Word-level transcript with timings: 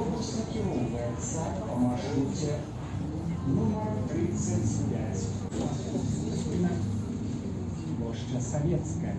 Автобус 0.00 0.28
накіроўваецца 0.32 1.42
па 1.60 1.74
маршруце 1.78 2.54
нумар 3.56 3.88
35. 4.12 5.24
Плошча 7.98 8.40
Савецкая. 8.46 9.12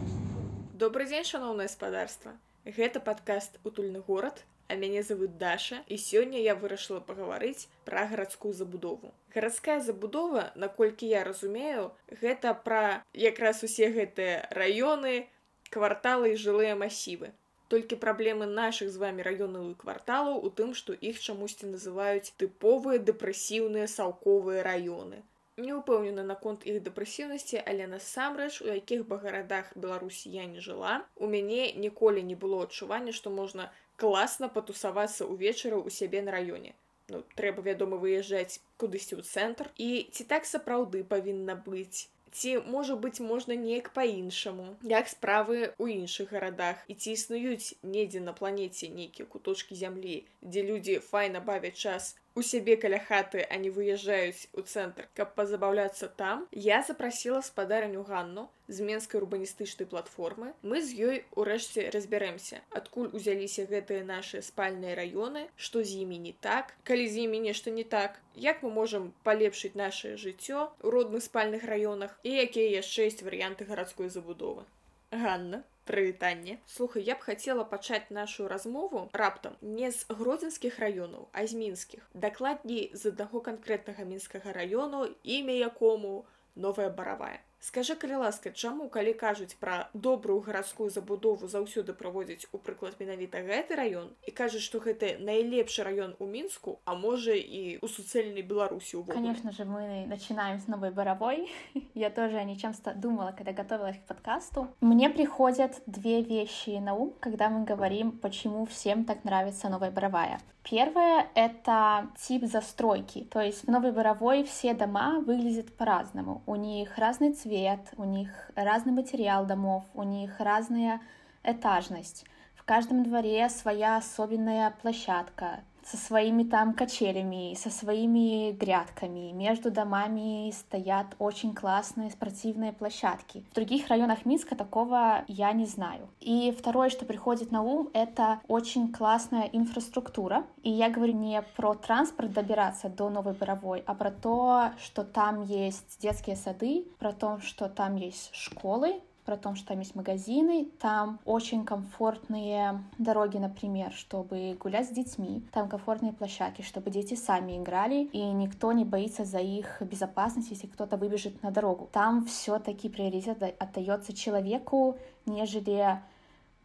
Добрый 0.83 1.05
дзень 1.11 1.27
шаноўнае 1.31 1.67
спадарства 1.73 2.33
гэта 2.65 3.01
падкаст 3.09 3.59
утульны 3.63 4.01
горад 4.07 4.41
а 4.69 4.77
мяне 4.83 5.03
зовут 5.03 5.37
даша 5.43 5.83
і 5.85 5.99
сёння 6.01 6.41
я 6.41 6.55
вырашыла 6.63 7.03
пагаварыць 7.11 7.69
пра 7.85 8.07
гарадскую 8.13 8.53
забудову 8.61 9.13
гарадская 9.35 9.77
забудова 9.89 10.47
наколькі 10.65 11.11
я 11.11 11.21
разумею 11.29 11.91
гэта 12.23 12.55
пра 12.69 13.05
якраз 13.27 13.61
усе 13.69 13.93
гэтыя 13.99 14.49
раёны 14.49 15.29
кварталы 15.69 16.33
і 16.33 16.41
жылыя 16.47 16.73
масівы 16.85 17.35
толькі 17.70 17.96
праблемы 18.02 18.46
нашых 18.46 18.90
з 18.94 19.00
вами 19.02 19.24
раёнаў 19.26 19.70
і 19.70 19.78
кварталаў 19.82 20.42
у 20.48 20.50
тым 20.58 20.74
што 20.80 20.94
іх 21.10 21.22
чамусьці 21.22 21.70
называюць 21.72 22.34
тыповыя 22.42 23.02
дэпрэсіўныя 23.08 23.86
салковыя 23.94 24.62
раёны 24.66 25.22
не 25.64 25.74
ўпэўнена 25.74 26.22
наконт 26.30 26.64
іх 26.70 26.78
дэпрэсіўнасці 26.86 27.60
але 27.72 27.90
насамрэч 27.92 28.54
у 28.62 28.70
якіх 28.72 29.04
бы 29.10 29.18
гарадах 29.26 29.70
беларусі 29.84 30.32
я 30.38 30.46
не 30.54 30.64
жыла 30.66 30.96
у 31.16 31.30
мяне 31.34 31.68
ніколі 31.84 32.24
не 32.30 32.36
было 32.42 32.62
адчування 32.66 33.14
што 33.18 33.32
можна 33.38 33.70
класна 34.02 34.50
патусавацца 34.56 35.28
ўвечары 35.30 35.78
ў 35.80 35.98
сябе 36.00 36.22
на 36.26 36.36
раёне 36.36 36.74
ну 37.14 37.22
трэба 37.40 37.64
вядома 37.70 37.98
выязджаць 38.02 38.60
кудысьці 38.82 39.16
ў 39.16 39.22
цэнтр 39.32 39.72
і 39.86 39.88
ці 40.12 40.28
так 40.34 40.46
сапраўды 40.52 41.02
павінна 41.14 41.56
быць 41.70 42.06
ці 42.36 42.50
можа 42.72 42.94
быць 43.02 43.24
можна 43.24 43.56
неяк 43.60 43.88
па-іншаму 43.96 44.66
як 44.92 45.08
справы 45.12 45.56
ў 45.80 46.02
іншых 46.02 46.34
гарадах 46.36 46.84
і 46.92 46.96
ці 47.00 47.12
існуюць 47.16 47.74
недзе 47.96 48.20
на 48.20 48.36
планеце 48.40 48.92
нейкія 48.98 49.26
куточкі 49.34 49.78
зямлі 49.82 50.16
дзе 50.44 50.66
людзі 50.68 50.98
файна 51.10 51.40
бавяць 51.40 51.76
час 51.76 52.12
у 52.35 52.41
сябе 52.41 52.77
каля 52.77 52.99
хаты 52.99 53.41
они 53.49 53.69
выязджаюць 53.69 54.47
у 54.53 54.61
цэнтр 54.61 55.07
каб 55.19 55.33
пазабаўляцца 55.35 56.07
там 56.21 56.47
я 56.51 56.81
запрасіла 56.87 57.41
спадарню 57.41 58.03
ганну 58.07 58.47
з 58.71 58.85
менскай 58.87 59.19
урбаністычнай 59.19 59.85
платформы. 59.85 60.53
Мы 60.63 60.79
з 60.81 60.95
ёй 60.95 61.17
урэшце 61.35 61.89
разбярэмся 61.91 62.61
адкуль 62.71 63.11
узяліся 63.11 63.67
гэтыя 63.67 64.05
наши 64.07 64.41
спальныя 64.41 64.95
раёны 64.95 65.47
што 65.57 65.83
з 65.83 66.03
імі 66.05 66.17
не 66.27 66.33
так. 66.47 66.71
Калі 66.87 67.07
з 67.07 67.27
імі 67.27 67.43
нешта 67.47 67.69
не 67.69 67.83
так 67.83 68.19
як 68.35 68.63
мы 68.63 68.71
можам 68.71 69.11
палепшыць 69.27 69.75
наше 69.75 70.15
жыццё 70.15 70.71
у 70.81 70.95
родных 70.95 71.27
спальных 71.27 71.67
раёнах 71.67 72.15
і 72.23 72.31
якія 72.47 72.79
яшчэ 72.79 73.11
ёсць 73.11 73.25
варыянты 73.27 73.67
гарадской 73.67 74.07
забудовы? 74.07 74.63
Ганна 75.11 75.63
прывітанне 75.91 76.57
слухай 76.65 77.03
я 77.03 77.15
б 77.19 77.27
хацела 77.27 77.67
пачаць 77.75 78.07
нашу 78.17 78.47
размову 78.47 79.03
раптам 79.21 79.59
не 79.61 79.91
з 79.91 80.17
гродзенскіх 80.21 80.79
раёнаў 80.79 81.27
а 81.33 81.45
з 81.45 81.61
мінскіх. 81.61 82.07
Дакладней 82.13 82.91
з 82.93 83.11
аднаго 83.11 83.43
канкрэтнага 83.51 84.07
мінскага 84.07 84.55
раёну 84.55 85.05
імя 85.37 85.57
якому 85.67 86.25
новая 86.55 86.89
баравая 86.89 87.39
скажи 87.60 87.94
калі 87.94 88.16
ласка 88.22 88.50
чаму 88.50 88.88
калі 88.88 89.12
кажуць 89.12 89.56
пра 89.60 89.88
добрую 89.94 90.40
гарадскую 90.40 90.86
забудову 90.90 91.48
заўсёды 91.48 91.94
праводзіць 91.98 92.46
у 92.52 92.58
прыклад 92.58 93.00
менавіта 93.00 93.42
гэты 93.48 93.78
раён 93.80 94.12
і 94.22 94.30
кажуць 94.30 94.62
што 94.66 94.78
гэта 94.84 95.16
найлепшы 95.18 95.82
раён 95.88 96.14
у 96.18 96.28
мінску 96.30 96.78
а 96.84 96.94
можа 96.94 97.34
і 97.34 97.78
у 97.82 97.88
суцэльнай 97.88 98.42
беларусі 98.42 99.02
конечно 99.10 99.52
же 99.52 99.64
мы 99.64 100.06
начинаем 100.06 100.60
с 100.60 100.68
новой 100.68 100.90
боровой 100.90 101.50
я 101.94 102.10
тоже 102.10 102.36
о 102.36 102.44
нечем 102.44 102.74
думала 102.96 103.32
когда 103.32 103.52
готовилась 103.52 103.96
к 103.96 104.06
подкасту 104.06 104.68
мне 104.80 105.10
приходят 105.10 105.82
две 105.86 106.22
вещи 106.22 106.78
на 106.78 106.94
ум 106.94 107.14
когда 107.20 107.48
мы 107.48 107.64
говорим 107.64 108.12
почему 108.12 108.66
всем 108.66 109.04
так 109.04 109.24
нравится 109.24 109.68
новая 109.68 109.90
боровая 109.90 110.38
Первое— 110.63 111.27
это 111.35 112.09
тип 112.19 112.45
застройки. 112.45 113.23
То 113.31 113.41
есть 113.41 113.65
в 113.65 113.67
Новой 113.67 113.91
Боровой 113.91 114.43
все 114.43 114.73
дома 114.73 115.19
выглядят 115.19 115.75
по-разному. 115.75 116.43
У 116.45 116.55
них 116.55 116.97
разный 116.97 117.33
цвет, 117.33 117.79
у 117.97 118.03
них 118.03 118.29
разный 118.55 118.93
материал 118.93 119.45
домов, 119.45 119.83
у 119.95 120.03
них 120.03 120.39
разная 120.39 121.01
этажность. 121.43 122.25
В 122.55 122.63
каждом 122.63 123.03
дворе 123.03 123.49
своя 123.49 123.97
особенная 123.97 124.71
площадка, 124.81 125.61
со 125.83 125.97
своими 125.97 126.43
там 126.43 126.73
качелями, 126.73 127.55
со 127.55 127.69
своими 127.69 128.51
грядками. 128.51 129.31
Между 129.31 129.71
домами 129.71 130.51
стоят 130.51 131.07
очень 131.19 131.53
классные 131.53 132.11
спортивные 132.11 132.73
площадки. 132.73 133.43
В 133.51 133.55
других 133.55 133.87
районах 133.87 134.25
Минска 134.25 134.55
такого 134.55 135.23
я 135.27 135.51
не 135.53 135.65
знаю. 135.65 136.09
И 136.19 136.55
второе, 136.57 136.89
что 136.89 137.05
приходит 137.05 137.51
на 137.51 137.61
ум, 137.61 137.89
это 137.93 138.39
очень 138.47 138.91
классная 138.91 139.49
инфраструктура. 139.51 140.45
И 140.63 140.69
я 140.69 140.89
говорю 140.89 141.13
не 141.13 141.41
про 141.41 141.73
транспорт 141.75 142.31
добираться 142.31 142.89
до 142.89 143.09
Новой 143.09 143.33
Боровой, 143.33 143.83
а 143.85 143.93
про 143.93 144.11
то, 144.11 144.71
что 144.83 145.03
там 145.03 145.43
есть 145.43 145.99
детские 146.01 146.35
сады, 146.35 146.85
про 146.99 147.11
то, 147.11 147.39
что 147.41 147.69
там 147.69 147.95
есть 147.95 148.29
школы, 148.33 149.01
про 149.25 149.37
то, 149.37 149.55
что 149.55 149.69
там 149.69 149.79
есть 149.79 149.95
магазины, 149.95 150.67
там 150.79 151.19
очень 151.25 151.65
комфортные 151.65 152.83
дороги, 152.97 153.37
например, 153.37 153.91
чтобы 153.91 154.57
гулять 154.59 154.87
с 154.87 154.91
детьми, 154.91 155.43
там 155.51 155.69
комфортные 155.69 156.13
площадки, 156.13 156.61
чтобы 156.61 156.91
дети 156.91 157.15
сами 157.15 157.57
играли, 157.57 158.09
и 158.11 158.21
никто 158.21 158.71
не 158.71 158.85
боится 158.85 159.25
за 159.25 159.39
их 159.39 159.81
безопасность, 159.81 160.51
если 160.51 160.67
кто-то 160.67 160.97
выбежит 160.97 161.41
на 161.43 161.51
дорогу. 161.51 161.89
Там 161.91 162.25
все-таки 162.25 162.89
приоритет 162.89 163.41
отдается 163.59 164.13
человеку, 164.13 164.97
нежели 165.25 165.99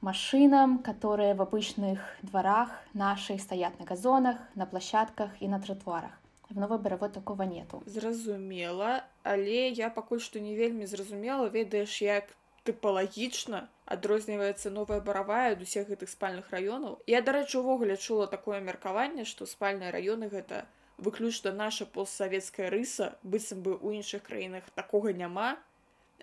машинам, 0.00 0.78
которые 0.78 1.34
в 1.34 1.42
обычных 1.42 2.00
дворах 2.22 2.70
наших 2.94 3.40
стоят 3.40 3.78
на 3.78 3.84
газонах, 3.84 4.36
на 4.54 4.66
площадках 4.66 5.30
и 5.40 5.48
на 5.48 5.60
тротуарах. 5.60 6.12
В 6.48 6.58
новой 6.58 6.78
баравой 6.78 7.08
такого 7.08 7.42
нету. 7.42 7.82
Зразумела, 7.86 9.02
але 9.24 9.68
я 9.70 9.90
пакуль 9.90 10.20
што 10.20 10.38
не 10.38 10.54
вельмі 10.54 10.86
зразумела, 10.86 11.48
ведаеш, 11.48 12.02
як 12.02 12.24
тыпалагічна 12.68 13.62
адрозніваецца 13.96 14.72
новая 14.74 14.98
баравая 15.08 15.52
ад 15.52 15.62
усіх 15.66 15.86
гэтых 15.92 16.10
спальных 16.10 16.50
раёнаў. 16.54 16.98
Я 17.06 17.22
дарэчы 17.28 17.60
увогуле 17.60 17.96
чула 17.96 18.26
такое 18.26 18.60
меркаванне 18.60 19.24
што 19.24 19.46
спальныя 19.46 19.94
раёны 19.94 20.28
гэта 20.32 20.66
выключна 20.98 21.52
наша 21.52 21.86
постсавецкая 21.86 22.70
рыса 22.70 23.14
быццам 23.22 23.62
бы 23.62 23.78
ў 23.78 24.02
іншых 24.02 24.26
краінах 24.28 24.68
такога 24.74 25.12
няма. 25.12 25.56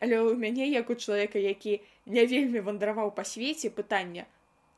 Але 0.02 0.20
ў 0.20 0.36
мяне 0.36 0.70
як 0.70 0.90
у 0.90 0.96
чалавека 0.96 1.40
які 1.40 1.82
не 2.06 2.26
вельмі 2.26 2.66
вандраваў 2.70 3.14
па 3.18 3.24
свеце 3.24 3.70
пытання 3.70 4.26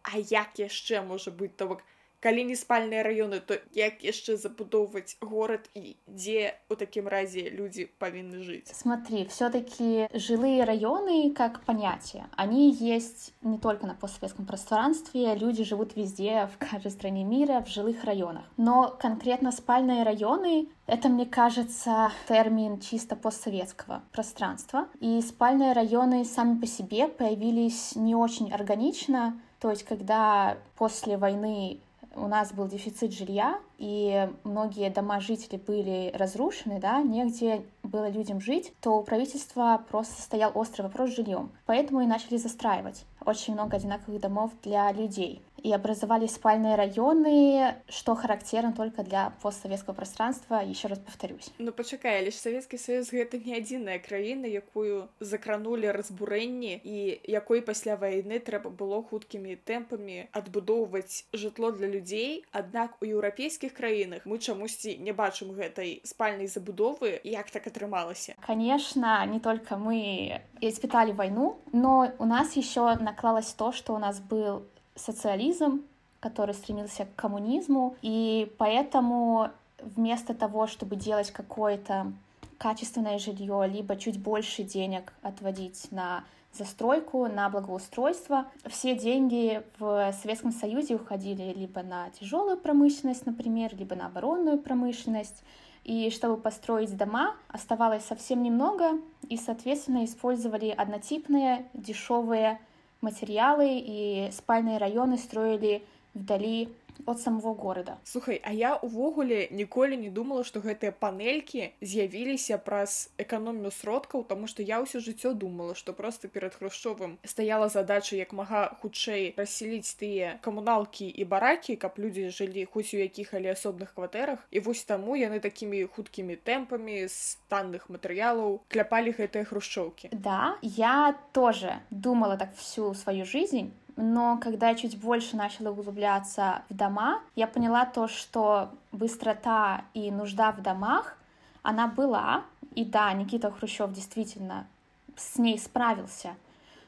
а 0.06 0.18
як 0.18 0.60
яшчэ 0.62 1.02
можа 1.02 1.32
быць 1.32 1.56
то 1.58 1.68
бок 1.72 1.82
калі 2.25 2.45
не 2.45 2.57
спальныя 2.57 3.03
раёны 3.03 3.41
то 3.41 3.57
як 3.77 4.05
яшчэ 4.05 4.37
забудоўваць 4.37 5.17
горад 5.25 5.69
і 5.75 5.97
дзе 6.07 6.53
у 6.69 6.77
такім 6.77 7.09
разе 7.09 7.49
люди 7.49 7.89
павінны 8.05 8.45
жыць 8.45 8.77
смотри 8.77 9.25
все-таки 9.33 10.07
жилые 10.13 10.69
районы 10.69 11.33
как 11.33 11.65
понятие 11.65 12.29
они 12.37 12.71
есть 12.73 13.33
не 13.41 13.59
только 13.59 13.87
на 13.87 13.95
постсоветском 13.95 14.47
пространстве 14.47 15.35
люди 15.35 15.65
живут 15.65 15.97
везде 15.97 16.49
в 16.53 16.59
каждой 16.59 16.93
стране 16.93 17.25
мира 17.25 17.65
в 17.65 17.69
жилых 17.69 18.05
районах 18.05 18.45
но 18.57 18.95
конкретно 19.01 19.51
спальные 19.51 20.03
районы 20.03 20.69
это 20.87 21.09
мне 21.09 21.25
кажется 21.25 22.13
термин 22.29 22.81
чисто 22.81 23.17
постсоветского 23.17 24.03
пространства 24.13 24.89
и 25.01 25.21
спальные 25.23 25.73
районы 25.73 26.25
сами 26.25 26.61
по 26.61 26.67
себе 26.67 27.09
появились 27.09 27.97
не 27.97 28.15
очень 28.15 28.53
органично 28.53 29.41
то 29.59 29.71
есть 29.71 29.85
когда 29.85 30.59
после 30.77 31.17
войны 31.17 31.81
у 32.16 32.28
нас 32.28 32.54
был 32.54 32.68
дефицит 32.68 33.14
жилья, 33.14 33.60
и 33.78 34.30
многие 34.44 34.90
дома 34.90 35.20
жителей 35.20 35.58
были 35.58 36.12
разрушены, 36.14 36.80
да, 36.80 37.02
негде 37.02 37.64
было 37.88 38.10
людям 38.10 38.42
жить, 38.42 38.74
то 38.82 39.00
у 39.00 39.04
правительства 39.04 39.84
просто 39.90 40.22
стоял 40.22 40.52
острый 40.56 40.84
вопрос 40.84 41.12
с 41.12 41.16
жильем. 41.16 41.52
Поэтому 41.66 42.02
и 42.02 42.06
начали 42.06 42.38
застраивать 42.38 43.06
очень 43.26 43.54
много 43.54 43.78
одинаковых 43.78 44.22
домов 44.22 44.52
для 44.64 44.92
людей 44.92 45.42
и 45.66 45.74
образовались 45.74 46.36
спальные 46.36 46.76
районы, 46.76 47.76
что 47.90 48.14
характерно 48.14 48.72
только 48.72 49.04
для 49.04 49.34
постсоветского 49.42 49.96
пространства, 49.96 50.62
еще 50.64 50.88
раз 50.88 51.00
повторюсь. 51.00 51.50
Ну, 51.58 51.72
почекай, 51.72 52.24
лишь 52.24 52.36
Советский 52.36 52.78
Союз— 52.78 53.08
это 53.12 53.40
не 53.40 53.56
одинная 53.56 53.98
краина, 53.98 54.46
якую 54.46 55.10
закранули 55.20 55.88
разбуренні, 55.88 56.82
и 56.84 57.20
якой 57.24 57.62
после 57.64 57.96
войны 57.96 58.40
треба 58.40 58.70
было 58.70 59.02
хуткими 59.02 59.56
темпами 59.56 60.30
отбудовывать 60.34 61.26
житло 61.34 61.72
для 61.72 61.88
людей. 61.88 62.46
Однако 62.52 62.98
у 63.02 63.06
европейских 63.06 63.74
краинах 63.74 64.22
мы 64.26 64.38
чамусьці 64.38 64.98
не 65.00 65.14
бачым 65.14 65.52
гэтай 65.54 66.02
спальной 66.04 66.46
забудовы, 66.46 67.20
як 67.24 67.50
так 67.50 67.66
атрымалася. 67.76 68.36
Конечно, 68.46 69.26
не 69.26 69.40
только 69.40 69.78
мы 69.78 70.42
испытали 70.62 71.12
войну, 71.12 71.58
но 71.72 72.12
у 72.20 72.26
нас 72.26 72.56
еще 72.56 72.96
наклалось 72.96 73.54
то, 73.54 73.72
что 73.72 73.94
у 73.94 73.98
нас 73.98 74.20
был 74.20 74.64
социализм, 74.96 75.82
который 76.20 76.54
стремился 76.54 77.06
к 77.06 77.16
коммунизму, 77.16 77.96
и 78.02 78.52
поэтому 78.58 79.50
вместо 79.82 80.34
того, 80.34 80.68
чтобы 80.68 80.96
делать 80.96 81.32
какое-то 81.32 82.12
качественное 82.58 83.20
жилье, 83.20 83.68
либо 83.68 83.96
чуть 83.98 84.20
больше 84.20 84.64
денег 84.64 85.14
отводить 85.22 85.92
на 85.92 86.24
застройку, 86.54 87.28
на 87.28 87.50
благоустройство. 87.50 88.46
Все 88.70 88.96
деньги 88.96 89.62
в 89.78 90.14
Советском 90.22 90.54
Союзе 90.54 90.96
уходили 90.96 91.54
либо 91.54 91.84
на 91.84 92.10
тяжелую 92.12 92.56
промышленность, 92.56 93.26
например, 93.26 93.76
либо 93.76 93.96
на 93.96 94.06
оборонную 94.06 94.58
промышленность. 94.58 95.44
И 95.86 96.10
чтобы 96.10 96.38
построить 96.38 96.98
дома, 96.98 97.36
оставалось 97.48 98.04
совсем 98.04 98.42
немного, 98.42 99.00
и, 99.30 99.38
соответственно, 99.38 100.04
использовали 100.04 100.70
однотипные, 100.70 101.68
дешевые 101.76 102.60
материалы, 103.02 103.68
и 103.70 104.30
спальные 104.32 104.80
районы 104.80 105.20
строили 105.20 105.84
вдали 106.16 106.70
от 107.07 107.21
самого 107.21 107.55
горада 107.55 107.99
Слухай 108.05 108.41
а 108.45 108.53
я 108.53 108.77
увогуле 108.77 109.49
ніколі 109.51 109.97
не 109.97 110.11
думала 110.11 110.45
што 110.45 110.61
гэтыя 110.61 110.93
панелькі 110.93 111.73
з'явіліся 111.81 112.59
праз 112.59 113.11
эканомію 113.19 113.71
сродкаў 113.71 114.25
тому 114.25 114.47
что 114.47 114.63
я 114.63 114.81
ўсё 114.81 115.01
жыццё 115.01 115.35
думала 115.35 115.75
что 115.75 115.93
просто 115.93 116.29
перад 116.29 116.55
хрушчовым 116.55 117.19
стаяла 117.25 117.69
задача 117.69 118.17
як 118.17 118.33
мага 118.33 118.77
хутчэй 118.83 119.35
рассселіць 119.37 119.97
тыя 119.97 120.39
камуналкі 120.41 121.09
і 121.09 121.25
баракі 121.25 121.77
каб 121.77 121.99
людзі 121.99 122.31
жылі 122.31 122.65
хоць 122.65 122.95
у 122.95 122.99
якіх 123.01 123.35
але 123.35 123.53
асобных 123.53 123.95
кватэрах 123.95 124.47
і 124.51 124.61
вось 124.61 124.85
таму 124.85 125.17
яны 125.17 125.41
такімі 125.41 125.85
хуткімі 125.85 126.37
тэмпамі 126.37 127.09
з 127.09 127.39
танных 127.49 127.89
матэрыялаў 127.89 128.61
кляпалі 128.69 129.17
гэтыя 129.17 129.45
хрушчоўкі 129.45 130.13
да 130.13 130.57
я 130.63 131.17
тоже 131.33 131.81
думала 131.91 132.37
так 132.37 132.55
всю 132.57 132.95
сваю 132.95 133.25
жизнь 133.25 133.73
но 133.98 134.38
когда 134.42 134.70
я 134.70 134.76
чуть 134.76 135.00
больше 135.00 135.38
начала 135.38 135.70
углубляться 135.72 136.64
в 136.70 136.74
дома, 136.74 137.22
я 137.36 137.48
поняла 137.48 137.86
то, 137.86 138.08
что 138.08 138.70
быстрота 138.92 139.86
и 139.94 140.12
нужда 140.12 140.52
в 140.52 140.62
домах, 140.62 141.18
она 141.64 141.88
была, 141.88 142.44
и 142.76 142.84
да, 142.84 143.12
Никита 143.14 143.52
Хрущев 143.52 143.92
действительно 143.94 144.68
с 145.16 145.38
ней 145.38 145.58
справился, 145.58 146.36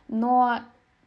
но 0.07 0.59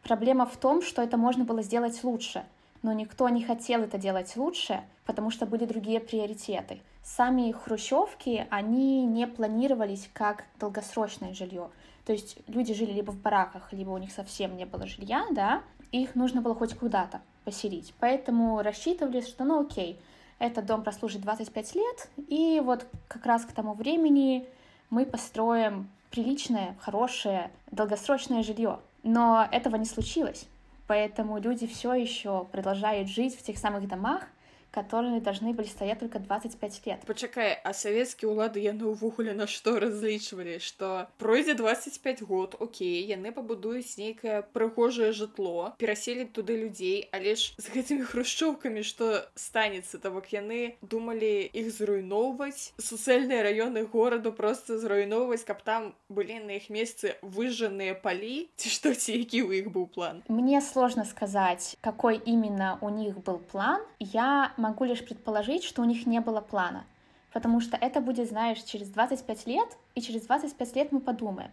проблема 0.03 0.47
в 0.47 0.57
том, 0.57 0.81
что 0.83 1.03
это 1.03 1.19
можно 1.19 1.45
было 1.45 1.63
сделать 1.63 2.03
лучше, 2.03 2.45
но 2.83 2.93
никто 2.95 3.29
не 3.29 3.45
хотел 3.45 3.83
это 3.83 3.99
делать 3.99 4.35
лучше, 4.37 4.83
потому 5.05 5.31
что 5.31 5.45
были 5.45 5.67
другие 5.67 6.01
приоритеты. 6.01 6.81
Сами 7.03 7.53
хрущевки, 7.53 8.47
они 8.51 9.05
не 9.05 9.27
планировались 9.27 10.09
как 10.15 10.45
долгосрочное 10.59 11.35
жилье. 11.35 11.71
То 12.07 12.13
есть 12.13 12.39
люди 12.47 12.73
жили 12.73 12.93
либо 12.93 13.11
в 13.11 13.21
бараках, 13.21 13.73
либо 13.73 13.91
у 13.91 13.99
них 13.99 14.13
совсем 14.13 14.57
не 14.57 14.65
было 14.65 14.87
жилья, 14.87 15.27
да, 15.31 15.63
их 15.93 16.15
нужно 16.15 16.41
было 16.41 16.55
хоть 16.55 16.75
куда-то 16.75 17.21
поселить. 17.45 17.95
Поэтому 18.01 18.63
рассчитывали, 18.63 19.21
что 19.21 19.45
ну 19.45 19.61
окей, 19.61 20.01
этот 20.39 20.67
дом 20.67 20.83
прослужит 20.83 21.23
25 21.23 21.75
лет, 21.75 22.09
и 22.29 22.61
вот 22.65 22.87
как 23.09 23.27
раз 23.27 23.45
к 23.45 23.53
тому 23.53 23.75
времени 23.75 24.47
мы 24.89 25.05
построим 25.05 25.89
приличное, 26.11 26.77
хорошее, 26.81 27.51
долгосрочное 27.71 28.43
жилье. 28.43 28.81
Но 29.03 29.47
этого 29.51 29.77
не 29.77 29.85
случилось. 29.85 30.47
Поэтому 30.87 31.39
люди 31.39 31.67
все 31.67 31.95
еще 31.95 32.47
продолжают 32.51 33.09
жить 33.09 33.39
в 33.39 33.43
тех 33.43 33.59
самых 33.59 33.87
домах, 33.87 34.27
которые 34.76 35.22
должны 35.22 35.54
были 35.54 35.68
стаять 35.68 36.00
только 36.00 36.20
25 36.20 36.86
лет. 36.86 37.00
Пачакай, 37.08 37.56
а 37.64 37.72
савецкія 37.72 38.28
ўлады 38.28 38.60
яны 38.60 38.92
ўвогуле 38.92 39.32
на 39.32 39.48
што 39.48 39.80
разлічвалі, 39.80 40.60
што 40.60 41.08
пройдзе 41.16 41.56
25 41.56 42.28
год, 42.28 42.60
Окей, 42.60 43.00
яны 43.08 43.32
пабудуюць 43.32 43.96
нейкае 43.96 44.44
прыгожае 44.52 45.16
жытло, 45.16 45.72
пераселі 45.80 46.28
туды 46.28 46.60
людзей, 46.60 47.08
але 47.16 47.40
ж 47.40 47.56
з 47.56 47.72
гэтымі 47.72 48.04
хрушчоўкамі, 48.04 48.84
што 48.84 49.24
станецца, 49.40 49.96
то 49.96 50.12
бок 50.12 50.28
яны 50.36 50.76
думалі 50.84 51.48
іх 51.56 51.72
зруйноўваць, 51.72 52.76
суцэльныя 52.76 53.48
раёны 53.48 53.88
гораду 53.88 54.36
просто 54.36 54.76
зруйноўваць, 54.76 55.48
каб 55.48 55.64
там 55.64 55.96
былі 56.12 56.44
на 56.44 56.60
іх 56.60 56.68
месцы 56.68 57.16
выжжаныя 57.24 57.96
палі, 57.96 58.52
ці 58.60 58.68
што 58.68 58.92
ці 58.92 59.16
які 59.16 59.48
ў 59.48 59.64
іх 59.64 59.72
быў 59.72 59.88
план. 59.88 60.20
Мне 60.28 60.60
сложно 60.60 61.08
сказать, 61.08 61.80
какой 61.80 62.20
именно 62.20 62.76
у 62.84 62.92
них 62.92 63.24
был 63.24 63.40
план. 63.40 63.80
Я 64.04 64.52
могу 64.61 64.85
лишь 64.85 65.05
предположить, 65.05 65.65
что 65.65 65.83
у 65.83 65.85
них 65.85 66.07
не 66.07 66.21
было 66.21 66.41
плана. 66.41 66.85
Потому 67.33 67.61
что 67.61 67.77
это 67.77 68.01
будет, 68.01 68.29
знаешь, 68.29 68.63
через 68.63 68.89
25 68.89 69.47
лет, 69.47 69.69
и 69.95 70.01
через 70.01 70.23
25 70.23 70.77
лет 70.77 70.93
мы 70.93 71.01
подумаем. 71.01 71.51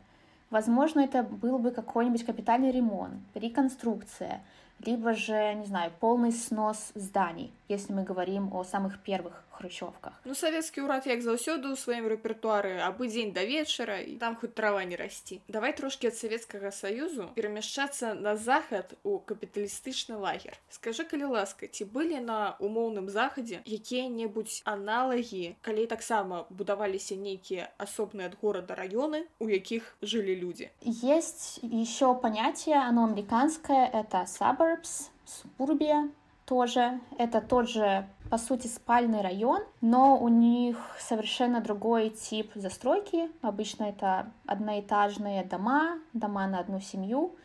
Возможно, 0.49 1.01
это 1.01 1.23
был 1.23 1.59
бы 1.59 1.71
какой-нибудь 1.71 2.25
капитальный 2.25 2.71
ремонт, 2.71 3.21
реконструкция, 3.35 4.41
либо 4.79 5.13
же, 5.13 5.53
не 5.55 5.65
знаю, 5.65 5.91
полный 5.99 6.31
снос 6.31 6.91
зданий, 6.95 7.51
если 7.68 7.92
мы 7.92 8.04
говорим 8.04 8.52
о 8.54 8.64
самых 8.64 9.02
первых 9.02 9.44
хрущевках. 9.52 10.12
Ну 10.24 10.34
савецкі 10.34 10.84
ўрад 10.84 11.06
як 11.06 11.22
заўсёды 11.22 11.72
ў 11.72 11.76
сваім 11.78 12.08
рэпертуары 12.10 12.82
абы 12.82 13.08
дзень 13.08 13.32
да 13.32 13.44
вечара 13.46 14.00
і 14.02 14.18
там 14.18 14.36
хоць 14.36 14.52
трава 14.52 14.84
не 14.84 14.96
расці. 14.96 15.40
Давай 15.48 15.72
трошки 15.72 16.10
ад 16.10 16.16
савецкага 16.16 16.72
саюзу 16.72 17.30
перамяшчацца 17.36 18.14
на 18.14 18.36
захад 18.36 18.92
у 19.02 19.18
капіталістычны 19.18 20.18
лагер. 20.18 20.58
Скажы 20.68 21.04
калі 21.04 21.32
ласка, 21.36 21.68
ці 21.68 21.84
былі 21.84 22.20
на 22.20 22.56
умоўным 22.58 23.08
захадзе 23.08 23.62
якія-небудзь 23.64 24.62
аналагі, 24.64 25.56
калі 25.62 25.86
таксама 25.86 26.44
будаваліся 26.50 27.16
нейкія 27.16 27.70
асобныя 27.78 28.32
ад 28.32 28.36
горада 28.42 28.74
раёны, 28.74 29.28
у 29.38 29.48
якіх 29.48 29.96
жылі 30.02 30.36
людзі. 30.36 30.70
Есть 30.82 31.60
еще 31.62 32.14
понятие, 32.14 32.76
оно 32.76 33.04
американское, 33.04 33.86
это 33.92 34.26
suburbs, 34.26 35.10
субурбия, 35.24 36.10
тоже. 36.47 36.99
Это 37.17 37.41
тот 37.41 37.69
же, 37.69 38.07
по 38.29 38.37
сути, 38.37 38.67
спальный 38.67 39.21
район, 39.21 39.61
но 39.81 40.17
у 40.17 40.29
них 40.29 40.77
совершенно 40.97 41.61
другой 41.61 42.09
тип 42.09 42.51
застройки. 42.55 43.29
Обычно 43.41 43.83
это 43.83 44.31
одноэтажные 44.45 45.43
дома, 45.43 45.99
дома 46.13 46.47
на 46.47 46.59
одну 46.59 46.79
семью. 46.79 47.35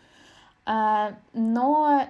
А, 0.65 1.15
но 1.33 2.05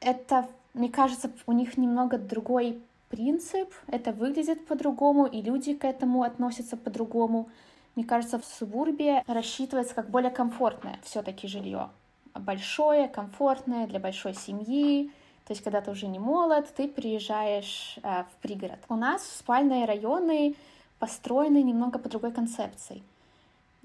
это, 0.00 0.48
мне 0.72 0.88
кажется, 0.88 1.30
у 1.46 1.52
них 1.52 1.76
немного 1.76 2.16
другой 2.16 2.80
принцип, 3.08 3.74
это 3.88 4.12
выглядит 4.12 4.66
по-другому, 4.66 5.26
и 5.26 5.42
люди 5.42 5.74
к 5.74 5.84
этому 5.84 6.22
относятся 6.22 6.76
по-другому. 6.76 7.48
Мне 7.96 8.04
кажется, 8.04 8.38
в 8.38 8.44
субурбе 8.44 9.24
рассчитывается 9.26 9.96
как 9.96 10.10
более 10.10 10.30
комфортное 10.30 11.00
все-таки 11.02 11.48
жилье. 11.48 11.90
Большое, 12.34 13.08
комфортное 13.08 13.88
для 13.88 13.98
большой 13.98 14.34
семьи, 14.34 15.10
то 15.50 15.52
есть, 15.52 15.64
когда 15.64 15.80
ты 15.80 15.90
уже 15.90 16.06
не 16.06 16.20
молод, 16.20 16.72
ты 16.76 16.86
приезжаешь 16.86 17.98
э, 18.04 18.22
в 18.22 18.40
пригород. 18.40 18.78
У 18.88 18.94
нас 18.94 19.28
спальные 19.38 19.84
районы 19.84 20.54
построены 21.00 21.60
немного 21.60 21.98
по 21.98 22.08
другой 22.08 22.30
концепции. 22.30 23.02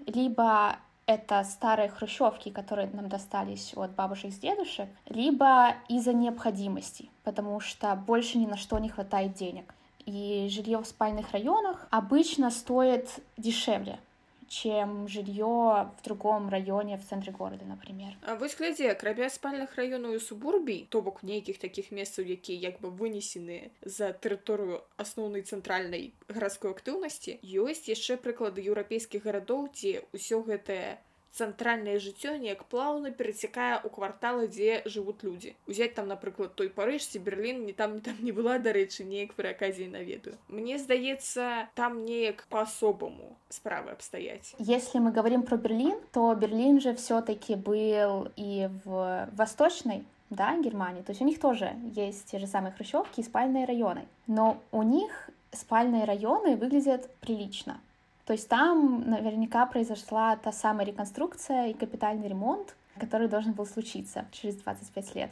Либо 0.06 0.75
это 1.07 1.44
старые 1.44 1.89
хрущевки, 1.89 2.51
которые 2.51 2.88
нам 2.94 3.09
достались 3.09 3.73
от 3.75 3.89
бабушек 3.95 4.31
с 4.31 4.38
дедушек, 4.38 4.88
либо 5.09 5.73
из-за 5.89 6.13
необходимости, 6.13 7.09
потому 7.23 7.59
что 7.59 7.95
больше 7.95 8.38
ни 8.38 8.45
на 8.45 8.57
что 8.57 8.77
не 8.77 8.89
хватает 8.89 9.34
денег. 9.34 9.74
И 10.05 10.48
жилье 10.51 10.77
в 10.77 10.86
спальных 10.86 11.31
районах 11.31 11.88
обычно 11.89 12.51
стоит 12.51 13.10
дешевле, 13.38 13.98
чем 14.47 15.07
жилье 15.07 15.91
в 15.97 16.03
другом 16.03 16.49
районе 16.49 16.97
в 16.97 17.05
центре 17.05 17.31
города, 17.31 17.65
например. 17.65 18.17
А 18.21 18.35
вось 18.35 18.55
глядзе, 18.57 18.91
акрамя 18.91 19.29
спальных 19.29 19.75
раёнаў 19.75 20.15
і 20.15 20.19
субурбій, 20.19 20.87
то 20.89 21.01
бок 21.01 21.23
нейкіх 21.23 21.57
такіх 21.57 21.91
месцаў, 21.91 22.25
якія 22.25 22.69
як 22.69 22.81
бы 22.81 22.89
вынесены 22.89 23.71
за 23.81 24.13
тэрыторыю 24.13 24.83
асноўнай 24.97 25.41
цэнтральнай 25.41 26.13
гарадской 26.27 26.71
актыўнасці, 26.71 27.39
ёсць 27.43 27.89
яшчэ 27.89 28.17
прыклады 28.17 28.61
еўрапейскіх 28.61 29.23
гарадоў, 29.25 29.69
дзе 29.73 30.05
ўсё 30.13 30.41
гэтае 30.41 30.97
цэнтральнае 31.35 31.99
жыццё 32.02 32.35
неяк 32.42 32.64
плаўна 32.73 33.11
перацякае 33.14 33.78
ў 33.80 33.88
кварталы 33.97 34.49
дзе 34.50 34.82
жывуць 34.94 35.23
людзі 35.23 35.54
узяць 35.70 35.94
там 35.94 36.11
напрыклад 36.11 36.54
той 36.59 36.70
парыжці 36.78 37.23
берлін 37.26 37.64
не 37.66 37.73
там 37.80 37.94
не 37.99 38.02
там 38.09 38.18
не 38.28 38.35
была 38.35 38.59
дарэчы 38.59 39.06
неяк 39.06 39.35
пры 39.38 39.54
аказіі 39.54 39.90
наведаю 39.94 40.37
мне 40.49 40.78
здаецца 40.78 41.70
там 41.80 42.04
неяк 42.04 42.47
по-особаму 42.50 43.37
справы 43.49 43.94
обстоять 43.97 44.54
если 44.59 44.99
мы 44.99 45.12
говорим 45.12 45.42
про 45.42 45.56
берлин 45.56 46.00
то 46.12 46.35
берлин 46.35 46.80
же 46.80 46.94
все-таки 46.94 47.54
был 47.54 48.28
и 48.37 48.68
в 48.85 49.28
восточной 49.32 50.04
да, 50.30 50.56
Германии. 50.59 51.02
То 51.02 51.11
есть 51.11 51.20
у 51.20 51.25
них 51.25 51.40
тоже 51.40 51.75
есть 51.92 52.30
те 52.30 52.38
же 52.38 52.47
самые 52.47 52.73
хрущевки 52.73 53.20
и 53.20 53.25
спальные 53.25 53.64
районы. 53.64 54.06
Но 54.28 54.62
у 54.70 54.85
них 54.85 55.28
спальные 55.50 56.04
районы 56.04 56.56
выглядят 56.56 57.12
прилично. 57.16 57.80
То 58.25 58.34
есть 58.34 58.50
там 58.50 59.10
наверняка 59.10 59.65
произошла 59.65 60.36
та 60.36 60.51
самая 60.51 60.86
реконструкция 60.86 61.67
и 61.67 61.74
капитальный 61.74 62.27
ремонт, 62.27 62.75
который 63.00 63.27
должен 63.27 63.53
был 63.53 63.65
случиться 63.65 64.25
через 64.32 64.55
25 64.55 65.15
лет. 65.15 65.32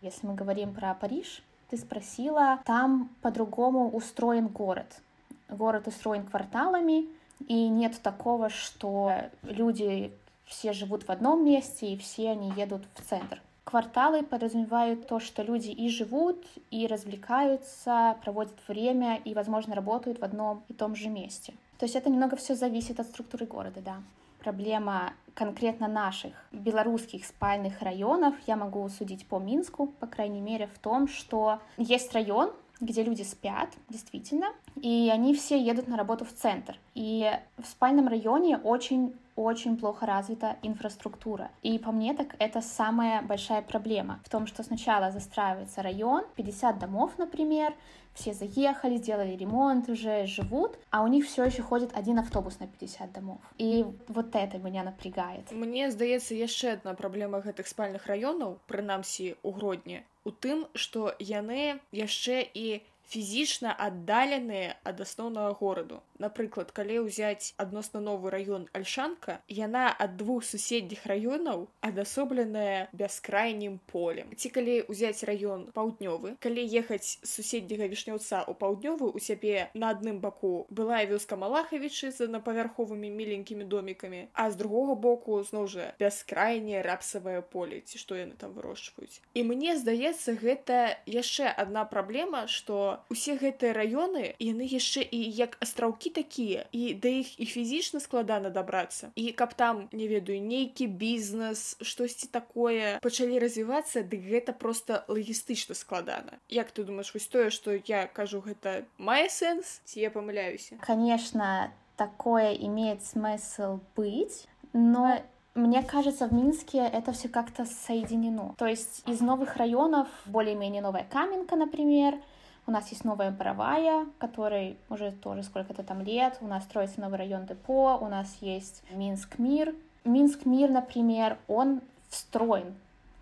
Если 0.00 0.26
мы 0.26 0.34
говорим 0.34 0.74
про 0.74 0.94
Париж, 0.94 1.42
ты 1.70 1.76
спросила, 1.76 2.60
там 2.64 3.10
по-другому 3.22 3.88
устроен 3.90 4.48
город. 4.48 5.00
Город 5.48 5.86
устроен 5.86 6.24
кварталами, 6.26 7.06
и 7.46 7.68
нет 7.68 8.00
такого, 8.02 8.48
что 8.48 9.12
люди 9.42 10.12
все 10.44 10.72
живут 10.72 11.04
в 11.04 11.10
одном 11.10 11.44
месте, 11.44 11.86
и 11.92 11.96
все 11.96 12.30
они 12.30 12.52
едут 12.56 12.82
в 12.94 13.02
центр. 13.02 13.40
Кварталы 13.64 14.22
подразумевают 14.24 15.06
то, 15.06 15.20
что 15.20 15.42
люди 15.42 15.70
и 15.70 15.88
живут, 15.88 16.44
и 16.70 16.86
развлекаются, 16.86 18.16
проводят 18.22 18.56
время, 18.66 19.20
и, 19.24 19.34
возможно, 19.34 19.74
работают 19.74 20.18
в 20.20 20.24
одном 20.24 20.64
и 20.68 20.74
том 20.74 20.96
же 20.96 21.08
месте. 21.08 21.54
То 21.82 21.86
есть 21.86 21.96
это 21.96 22.10
немного 22.10 22.36
все 22.36 22.54
зависит 22.54 23.00
от 23.00 23.08
структуры 23.08 23.44
города, 23.44 23.80
да. 23.80 23.96
Проблема 24.38 25.14
конкретно 25.34 25.88
наших 25.88 26.32
белорусских 26.52 27.26
спальных 27.26 27.82
районов 27.82 28.36
я 28.46 28.54
могу 28.54 28.88
судить 28.88 29.26
по 29.26 29.40
Минску, 29.40 29.88
по 29.88 30.06
крайней 30.06 30.40
мере, 30.40 30.68
в 30.72 30.78
том, 30.78 31.08
что 31.08 31.58
есть 31.78 32.12
район, 32.12 32.52
где 32.80 33.02
люди 33.02 33.22
спят, 33.22 33.68
действительно, 33.88 34.46
и 34.76 35.10
они 35.12 35.34
все 35.34 35.60
едут 35.60 35.88
на 35.88 35.96
работу 35.96 36.24
в 36.24 36.32
центр. 36.32 36.78
И 36.94 37.28
в 37.58 37.66
спальном 37.66 38.06
районе 38.06 38.58
очень 38.58 39.16
очень 39.35 39.77
плохо 39.77 40.05
развита 40.05 40.57
инфраструктура. 40.63 41.51
И 41.61 41.77
по 41.77 41.91
мне 41.91 42.13
так 42.13 42.35
это 42.39 42.61
самая 42.61 43.21
большая 43.21 43.61
проблема 43.61 44.19
в 44.25 44.29
том, 44.29 44.47
что 44.47 44.63
сначала 44.63 45.11
застраивается 45.11 45.83
район, 45.83 46.23
50 46.35 46.79
домов, 46.79 47.11
например, 47.17 47.73
все 48.13 48.33
заехали, 48.33 48.97
сделали 48.97 49.35
ремонт 49.35 49.89
уже, 49.89 50.25
живут, 50.25 50.79
а 50.89 51.03
у 51.03 51.07
них 51.07 51.27
все 51.27 51.43
еще 51.43 51.61
ходит 51.61 51.91
один 51.95 52.17
автобус 52.17 52.59
на 52.59 52.67
50 52.67 53.11
домов. 53.11 53.39
И 53.59 53.85
вот 54.07 54.35
это 54.35 54.57
меня 54.57 54.83
напрягает. 54.83 55.51
Мне 55.51 55.91
здаецца 55.91 56.33
яшчэ 56.33 56.73
одна 56.73 56.95
праблема 56.95 57.39
гэтых 57.39 57.67
спальных 57.67 58.07
раёнаў 58.07 58.57
прынамсі 58.65 59.35
у 59.43 59.51
гродні 59.51 60.01
у 60.27 60.31
тым 60.43 60.67
што 60.75 61.15
яны 61.23 61.79
яшчэ 61.95 62.43
і 62.43 62.67
фізічна 63.08 63.74
аддаленыя 63.78 64.76
ад 64.84 65.00
асноўнага 65.00 65.52
гораду. 65.58 66.00
Напрыклад 66.22 66.70
калі 66.70 67.08
ўзяць 67.08 67.52
адносна 67.58 68.00
новы 68.00 68.30
раён 68.30 68.68
альшанка 68.78 69.40
яна 69.48 69.90
ад 69.90 70.16
двух 70.16 70.46
суседніх 70.46 71.02
раёнаў 71.10 71.66
адасобленая 71.82 72.88
бяскрайнім 72.92 73.80
полем. 73.90 74.30
Ці 74.36 74.48
калі 74.54 74.76
ўзяць 74.86 75.26
раён 75.26 75.66
паўднёвы 75.74 76.36
калі 76.38 76.62
ехаць 76.62 77.18
суседняга 77.26 77.90
вішнёўца 77.90 78.44
у 78.46 78.54
паўднёвы 78.54 79.10
у 79.10 79.18
сябе 79.18 79.68
на 79.74 79.90
адным 79.90 80.22
баку 80.22 80.66
была 80.70 81.02
вёска 81.04 81.36
малахавічы 81.36 82.12
за 82.14 82.30
напавярховымі 82.30 83.10
міленькімі 83.10 83.66
домікамі 83.66 84.28
а 84.32 84.50
з 84.50 84.56
другога 84.56 84.94
боку 84.94 85.42
зноў 85.42 85.66
жа 85.66 85.90
бяскрайняе 85.98 86.86
рапсавае 86.86 87.42
поле 87.42 87.82
ці 87.82 87.98
што 87.98 88.14
яны 88.14 88.38
там 88.38 88.54
вырошчваюць. 88.54 89.20
І 89.34 89.42
мне 89.42 89.76
здаецца 89.76 90.38
гэта 90.38 91.02
яшчэ 91.06 91.50
адна 91.50 91.84
праблема 91.84 92.46
што 92.46 92.91
усе 93.09 93.37
гэтыя 93.37 93.73
раёны 93.73 94.35
яны 94.39 94.65
яшчэ 94.67 95.05
і 95.05 95.19
як 95.39 95.57
астраўкі 95.63 96.11
такія 96.17 96.65
і 96.71 96.93
да 96.93 97.09
іх 97.09 97.39
і 97.39 97.45
фізічна 97.45 97.99
складана 98.03 98.49
дабрацца 98.49 99.11
і 99.15 99.31
каб 99.31 99.53
там 99.53 99.87
не 99.91 100.07
ведаю 100.07 100.41
нейкі 100.41 100.87
бізнес 100.87 101.77
штосьці 101.81 102.27
такое 102.31 102.99
пачалі 102.99 103.39
развівацца 103.39 104.03
дык 104.03 104.27
гэта 104.27 104.53
просто 104.53 105.03
лагістычна 105.07 105.75
складана 105.75 106.39
як 106.49 106.71
ты 106.71 106.83
думаешь 106.83 107.13
вось 107.13 107.27
тое 107.27 107.49
что 107.49 107.71
я 107.73 108.07
кажу 108.07 108.41
гэта 108.41 108.85
мае 108.97 109.29
сэнс 109.29 109.81
ці 109.85 109.99
я 109.99 110.11
памыляюся 110.11 110.77
конечно 110.81 111.71
такое 111.95 112.53
имеет 112.53 113.03
смысл 113.03 113.79
быть 113.95 114.47
но 114.73 115.21
мне 115.57 115.81
кажется, 115.81 116.27
в 116.27 116.33
Минске 116.33 116.77
это 116.77 117.11
все 117.11 117.29
как-то 117.29 117.65
соединено. 117.65 118.53
То 118.59 118.67
есть 118.67 119.01
из 119.07 119.21
новых 119.21 119.57
районов 119.57 120.07
более-менее 120.27 120.83
новая 120.83 121.05
Каменка, 121.11 121.55
например, 121.55 122.19
у 122.66 122.70
нас 122.70 122.88
есть 122.90 123.04
новая 123.04 123.30
Боровая, 123.30 124.06
которой 124.18 124.76
уже 124.88 125.10
тоже 125.10 125.42
сколько-то 125.42 125.82
там 125.82 126.02
лет. 126.02 126.38
У 126.40 126.46
нас 126.46 126.64
строится 126.64 127.00
новый 127.00 127.18
район 127.18 127.46
депо. 127.46 127.98
У 128.00 128.08
нас 128.08 128.36
есть 128.40 128.82
Минск-Мир. 128.90 129.74
Минск-Мир, 130.04 130.70
например, 130.70 131.38
он 131.48 131.80
встроен 132.08 132.74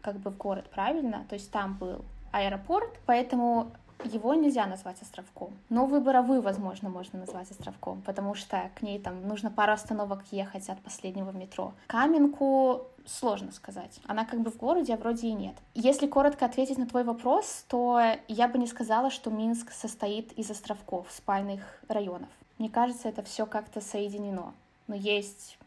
как 0.02 0.16
бы 0.16 0.30
в 0.30 0.37
город, 0.37 0.68
правильно? 0.70 1.25
То 1.28 1.35
есть 1.35 1.50
там 1.50 1.75
был 1.75 2.04
аэропорт, 2.32 2.90
поэтому 3.06 3.70
его 4.04 4.35
нельзя 4.35 4.66
назвать 4.66 5.00
островком. 5.02 5.52
Но 5.68 5.87
Боровы, 5.87 6.40
возможно, 6.40 6.88
можно 6.88 7.18
назвать 7.18 7.50
островком, 7.50 8.02
потому 8.02 8.35
что 8.35 8.70
к 8.75 8.82
ней 8.82 8.99
там 8.99 9.26
нужно 9.26 9.50
пару 9.50 9.73
остановок 9.73 10.23
ехать 10.30 10.68
от 10.68 10.78
последнего 10.80 11.30
метро. 11.32 11.73
Каменку 11.87 12.87
сложно 13.06 13.51
сказать. 13.51 14.00
Она 14.06 14.25
как 14.25 14.42
бы 14.42 14.51
в 14.51 14.58
городе, 14.58 14.94
а 14.94 14.98
вроде 14.98 15.27
и 15.27 15.34
нет. 15.34 15.56
Если 15.74 16.08
коротко 16.08 16.46
ответить 16.46 16.77
на 16.77 16.88
твой 16.88 17.04
вопрос, 17.04 17.65
то 17.68 18.01
я 18.27 18.48
бы 18.48 18.58
не 18.58 18.68
сказала, 18.68 19.10
что 19.10 19.30
Минск 19.30 19.72
состоит 19.72 20.32
из 20.34 20.50
островков, 20.50 21.08
спальных 21.12 21.62
районов. 21.88 22.30
Мне 22.58 22.70
кажется, 22.70 23.10
это 23.10 23.22
все 23.24 23.46
как-то 23.46 23.82
соединено. 23.82 24.54
Но 24.88 24.96
есть 24.96 25.58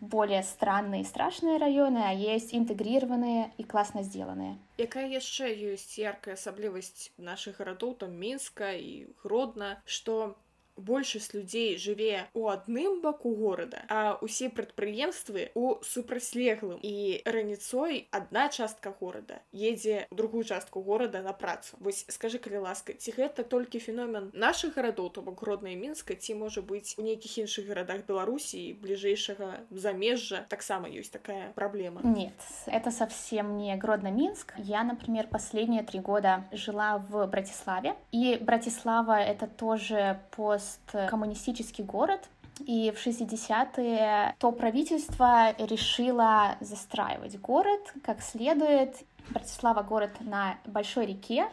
более 0.00 0.42
странные 0.42 1.02
и 1.02 1.04
страшные 1.04 1.58
районы, 1.58 2.02
а 2.04 2.12
есть 2.12 2.54
интегрированные 2.54 3.52
и 3.58 3.64
классно 3.64 4.02
сделанные. 4.02 4.56
Якая 4.78 5.08
яшчэ 5.10 5.50
ёсць 5.74 5.98
яркая 5.98 6.34
асаблівасць 6.34 7.10
нашых 7.18 7.58
гарадоў 7.58 7.94
там 7.98 8.14
мінска 8.14 8.72
і 8.72 9.10
гродна, 9.22 9.82
што 9.84 10.36
большасць 10.76 11.34
людзей 11.34 11.76
жыве 11.76 12.28
у 12.34 12.48
адным 12.48 13.00
баку 13.02 13.34
горада 13.34 13.84
а 13.88 14.18
усе 14.20 14.48
прадпрыемствы 14.48 15.50
у 15.54 15.76
супрацьлеглым 15.84 16.80
і 16.82 17.22
раніцой 17.24 18.08
одна 18.10 18.48
частка 18.48 18.94
горада 19.00 19.40
едзе 19.52 20.06
другую 20.10 20.44
частку 20.44 20.82
горада 20.82 21.22
на 21.22 21.32
працу 21.32 21.76
вось 21.80 22.04
скажи 22.08 22.38
калі 22.38 22.64
ласка 22.66 22.92
ці 22.92 23.12
гэта 23.12 23.44
толькі 23.44 23.78
феномен 23.78 24.30
наших 24.32 24.76
гарадоў 24.76 25.12
то 25.12 25.22
бок 25.22 25.42
родная 25.42 25.76
мінска 25.76 26.14
ці 26.14 26.34
можа 26.40 26.64
быць 26.64 26.96
у 26.98 27.02
нейкіх 27.02 27.38
іншых 27.44 27.68
гарадах 27.68 28.06
беларусі 28.08 28.72
бліжэйшага 28.80 29.68
замежжа 29.70 30.46
таксама 30.48 30.88
ёсць 30.88 31.12
такая 31.12 31.52
праблема 31.54 32.00
нет 32.02 32.34
это 32.66 32.90
совсем 32.90 33.56
не 33.56 33.76
гродно 33.76 34.10
минск 34.10 34.54
я 34.56 34.84
например 34.84 35.28
последние 35.28 35.82
три 35.84 36.00
года 36.00 36.48
жила 36.52 36.96
в 36.98 37.26
братиславе 37.26 37.94
и 38.10 38.38
братислава 38.40 39.20
это 39.20 39.46
тоже 39.46 40.18
пост 40.30 40.65
посткоммунистический 40.91 41.83
город, 41.83 42.27
и 42.59 42.91
в 42.91 43.05
60-е 43.05 44.35
то 44.39 44.51
правительство 44.51 45.55
решило 45.57 46.55
застраивать 46.59 47.39
город 47.39 47.93
как 48.03 48.21
следует. 48.21 48.95
Братислава 49.29 49.83
город 49.83 50.11
на 50.21 50.57
большой 50.65 51.07
реке, 51.07 51.49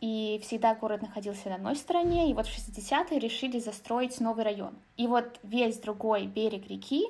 и 0.00 0.40
всегда 0.42 0.74
город 0.74 1.02
находился 1.02 1.50
на 1.50 1.56
одной 1.56 1.76
стороне, 1.76 2.30
и 2.30 2.34
вот 2.34 2.46
в 2.46 2.50
60-е 2.50 3.18
решили 3.18 3.58
застроить 3.58 4.18
новый 4.18 4.44
район. 4.44 4.74
И 4.96 5.06
вот 5.06 5.38
весь 5.42 5.78
другой 5.78 6.26
берег 6.26 6.68
реки, 6.68 7.04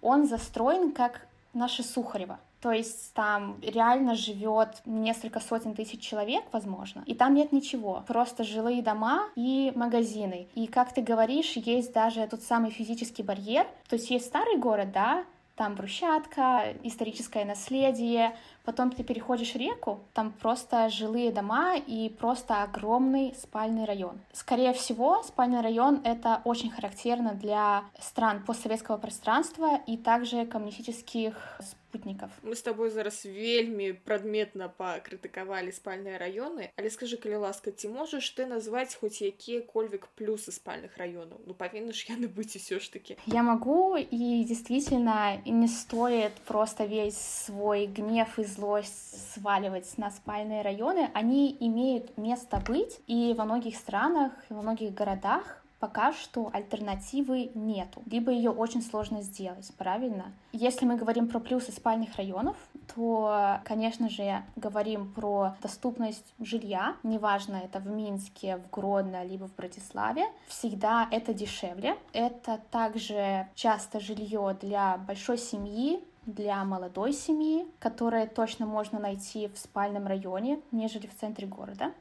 он 0.00 0.28
застроен 0.28 0.92
как 0.92 1.26
наше 1.54 1.82
Сухарево. 1.82 2.38
То 2.60 2.70
есть 2.70 3.12
там 3.12 3.58
реально 3.60 4.14
живет 4.14 4.82
несколько 4.86 5.40
сотен 5.40 5.74
тысяч 5.74 6.00
человек, 6.00 6.44
возможно, 6.52 7.02
и 7.06 7.14
там 7.14 7.34
нет 7.34 7.50
ничего, 7.50 8.04
просто 8.06 8.44
жилые 8.44 8.82
дома 8.82 9.24
и 9.34 9.72
магазины. 9.74 10.46
И 10.54 10.68
как 10.68 10.94
ты 10.94 11.02
говоришь, 11.02 11.56
есть 11.56 11.92
даже 11.92 12.24
тот 12.28 12.42
самый 12.42 12.70
физический 12.70 13.24
барьер. 13.24 13.66
То 13.88 13.96
есть 13.96 14.10
есть 14.10 14.26
старый 14.26 14.58
город, 14.58 14.92
да, 14.92 15.24
там 15.56 15.74
брусчатка, 15.74 16.74
историческое 16.82 17.44
наследие, 17.44 18.36
потом 18.64 18.90
ты 18.90 19.02
переходишь 19.04 19.54
реку, 19.54 20.00
там 20.14 20.32
просто 20.32 20.88
жилые 20.88 21.32
дома 21.32 21.76
и 21.76 22.08
просто 22.08 22.62
огромный 22.62 23.34
спальный 23.34 23.84
район. 23.84 24.20
Скорее 24.32 24.72
всего, 24.72 25.22
спальный 25.22 25.60
район— 25.60 26.00
это 26.04 26.40
очень 26.44 26.70
характерно 26.70 27.34
для 27.34 27.84
стран 27.98 28.42
постсоветского 28.44 28.96
пространства 28.96 29.80
и 29.86 29.96
также 29.96 30.46
коммунистических 30.46 31.60
спутников. 31.91 32.31
Мы 32.43 32.55
с 32.55 32.61
тобой 32.61 32.89
зараз 32.89 33.25
вельмі 33.25 33.93
прадметна 33.93 34.67
пакрытыкавалі 34.67 35.71
спальныя 35.71 36.17
раёны 36.17 36.69
але 36.77 36.89
скажи 36.89 37.17
калі 37.17 37.43
ласка 37.43 37.71
ці 37.71 37.89
можаш 37.93 38.29
ты 38.37 38.45
назваць 38.45 38.95
хоць 38.95 39.21
якія-кольвік 39.21 40.07
плюсы 40.15 40.51
спальных 40.51 40.97
раёнаў 40.97 41.41
ну 41.45 41.53
павінны 41.53 41.93
ж 41.93 42.07
яны 42.09 42.27
быць 42.27 42.55
усё 42.55 42.79
ж 42.79 42.91
таки 42.91 43.17
я 43.25 43.43
могу 43.43 43.97
и 43.97 44.43
действительно 44.43 45.41
не 45.45 45.67
стоит 45.67 46.33
просто 46.47 46.85
весь 46.85 47.17
свой 47.17 47.87
гнев 47.87 48.39
и 48.39 48.43
злость 48.43 49.33
сваливать 49.33 49.97
на 49.97 50.11
спальные 50.11 50.61
районы 50.61 51.09
они 51.13 51.55
имеют 51.59 52.17
место 52.17 52.61
быть 52.67 52.99
и 53.07 53.33
во 53.37 53.45
многих 53.45 53.75
странах 53.75 54.31
во 54.49 54.61
многих 54.61 54.93
городах 54.93 55.60
пока 55.82 56.12
что 56.12 56.48
альтернативы 56.52 57.50
нету, 57.56 58.04
либо 58.06 58.30
ее 58.30 58.52
очень 58.52 58.82
сложно 58.82 59.20
сделать, 59.20 59.68
правильно? 59.76 60.26
Если 60.52 60.86
мы 60.86 60.94
говорим 60.94 61.26
про 61.26 61.40
плюсы 61.40 61.72
спальных 61.72 62.14
районов, 62.14 62.56
то, 62.94 63.58
конечно 63.64 64.08
же, 64.08 64.44
говорим 64.54 65.12
про 65.12 65.56
доступность 65.60 66.34
жилья, 66.38 66.94
неважно, 67.02 67.56
это 67.56 67.80
в 67.80 67.88
Минске, 67.88 68.58
в 68.58 68.70
Гродно, 68.70 69.24
либо 69.24 69.48
в 69.48 69.56
Братиславе, 69.56 70.26
всегда 70.46 71.08
это 71.10 71.34
дешевле. 71.34 71.96
Это 72.12 72.60
также 72.70 73.48
часто 73.56 73.98
жилье 73.98 74.56
для 74.60 74.98
большой 74.98 75.36
семьи, 75.36 75.98
для 76.26 76.64
молодой 76.64 77.12
семьи, 77.12 77.66
которое 77.80 78.28
точно 78.28 78.66
можно 78.66 79.00
найти 79.00 79.48
в 79.48 79.58
спальном 79.58 80.06
районе, 80.06 80.60
нежели 80.70 81.08
в 81.08 81.18
центре 81.18 81.48
города 81.48 81.92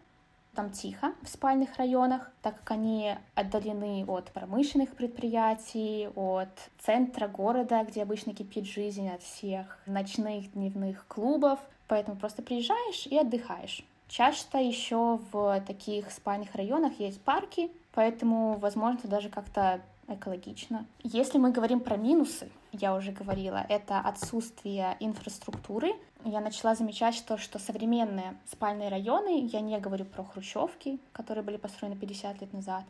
там 0.56 0.72
тихо 0.72 1.14
в 1.22 1.30
спальных 1.30 1.78
районах, 1.78 2.32
так 2.42 2.58
как 2.60 2.72
они 2.72 3.16
отдалены 3.36 4.06
от 4.08 4.32
промышленных 4.32 4.96
предприятий, 4.96 6.10
от 6.16 6.50
центра 6.80 7.28
города, 7.28 7.84
где 7.84 8.04
обычно 8.04 8.34
кипит 8.34 8.66
жизнь, 8.66 9.10
от 9.10 9.22
всех 9.22 9.80
ночных, 9.86 10.52
дневных 10.54 11.08
клубов. 11.08 11.60
Поэтому 11.88 12.18
просто 12.18 12.42
приезжаешь 12.42 13.08
и 13.08 13.18
отдыхаешь. 13.18 13.84
Часто 14.08 14.58
еще 14.58 15.20
в 15.32 15.62
таких 15.66 16.12
спальных 16.12 16.54
районах 16.56 17.00
есть 17.00 17.22
парки, 17.22 17.72
поэтому, 17.94 18.58
возможно, 18.58 19.10
даже 19.10 19.30
как-то 19.30 19.82
экологично. 20.08 20.86
Если 21.04 21.38
мы 21.38 21.52
говорим 21.52 21.80
про 21.80 21.96
минусы, 21.96 22.50
я 22.74 22.96
уже 22.96 23.12
говорила, 23.12 23.66
это 23.70 24.00
отсутствие 24.00 24.98
инфраструктуры. 25.00 25.94
Я 26.24 26.40
начала 26.40 26.76
замечать, 26.76 27.16
что, 27.16 27.38
что 27.38 27.58
современные 27.58 28.38
спальные 28.52 28.90
районы, 28.90 29.48
я 29.48 29.60
не 29.60 29.80
говорю 29.80 30.06
про 30.06 30.24
хрущевки, 30.24 31.00
которые 31.14 31.44
были 31.44 31.58
построены 31.58 31.96
50 31.96 32.42
лет 32.42 32.54
назад, 32.54 32.84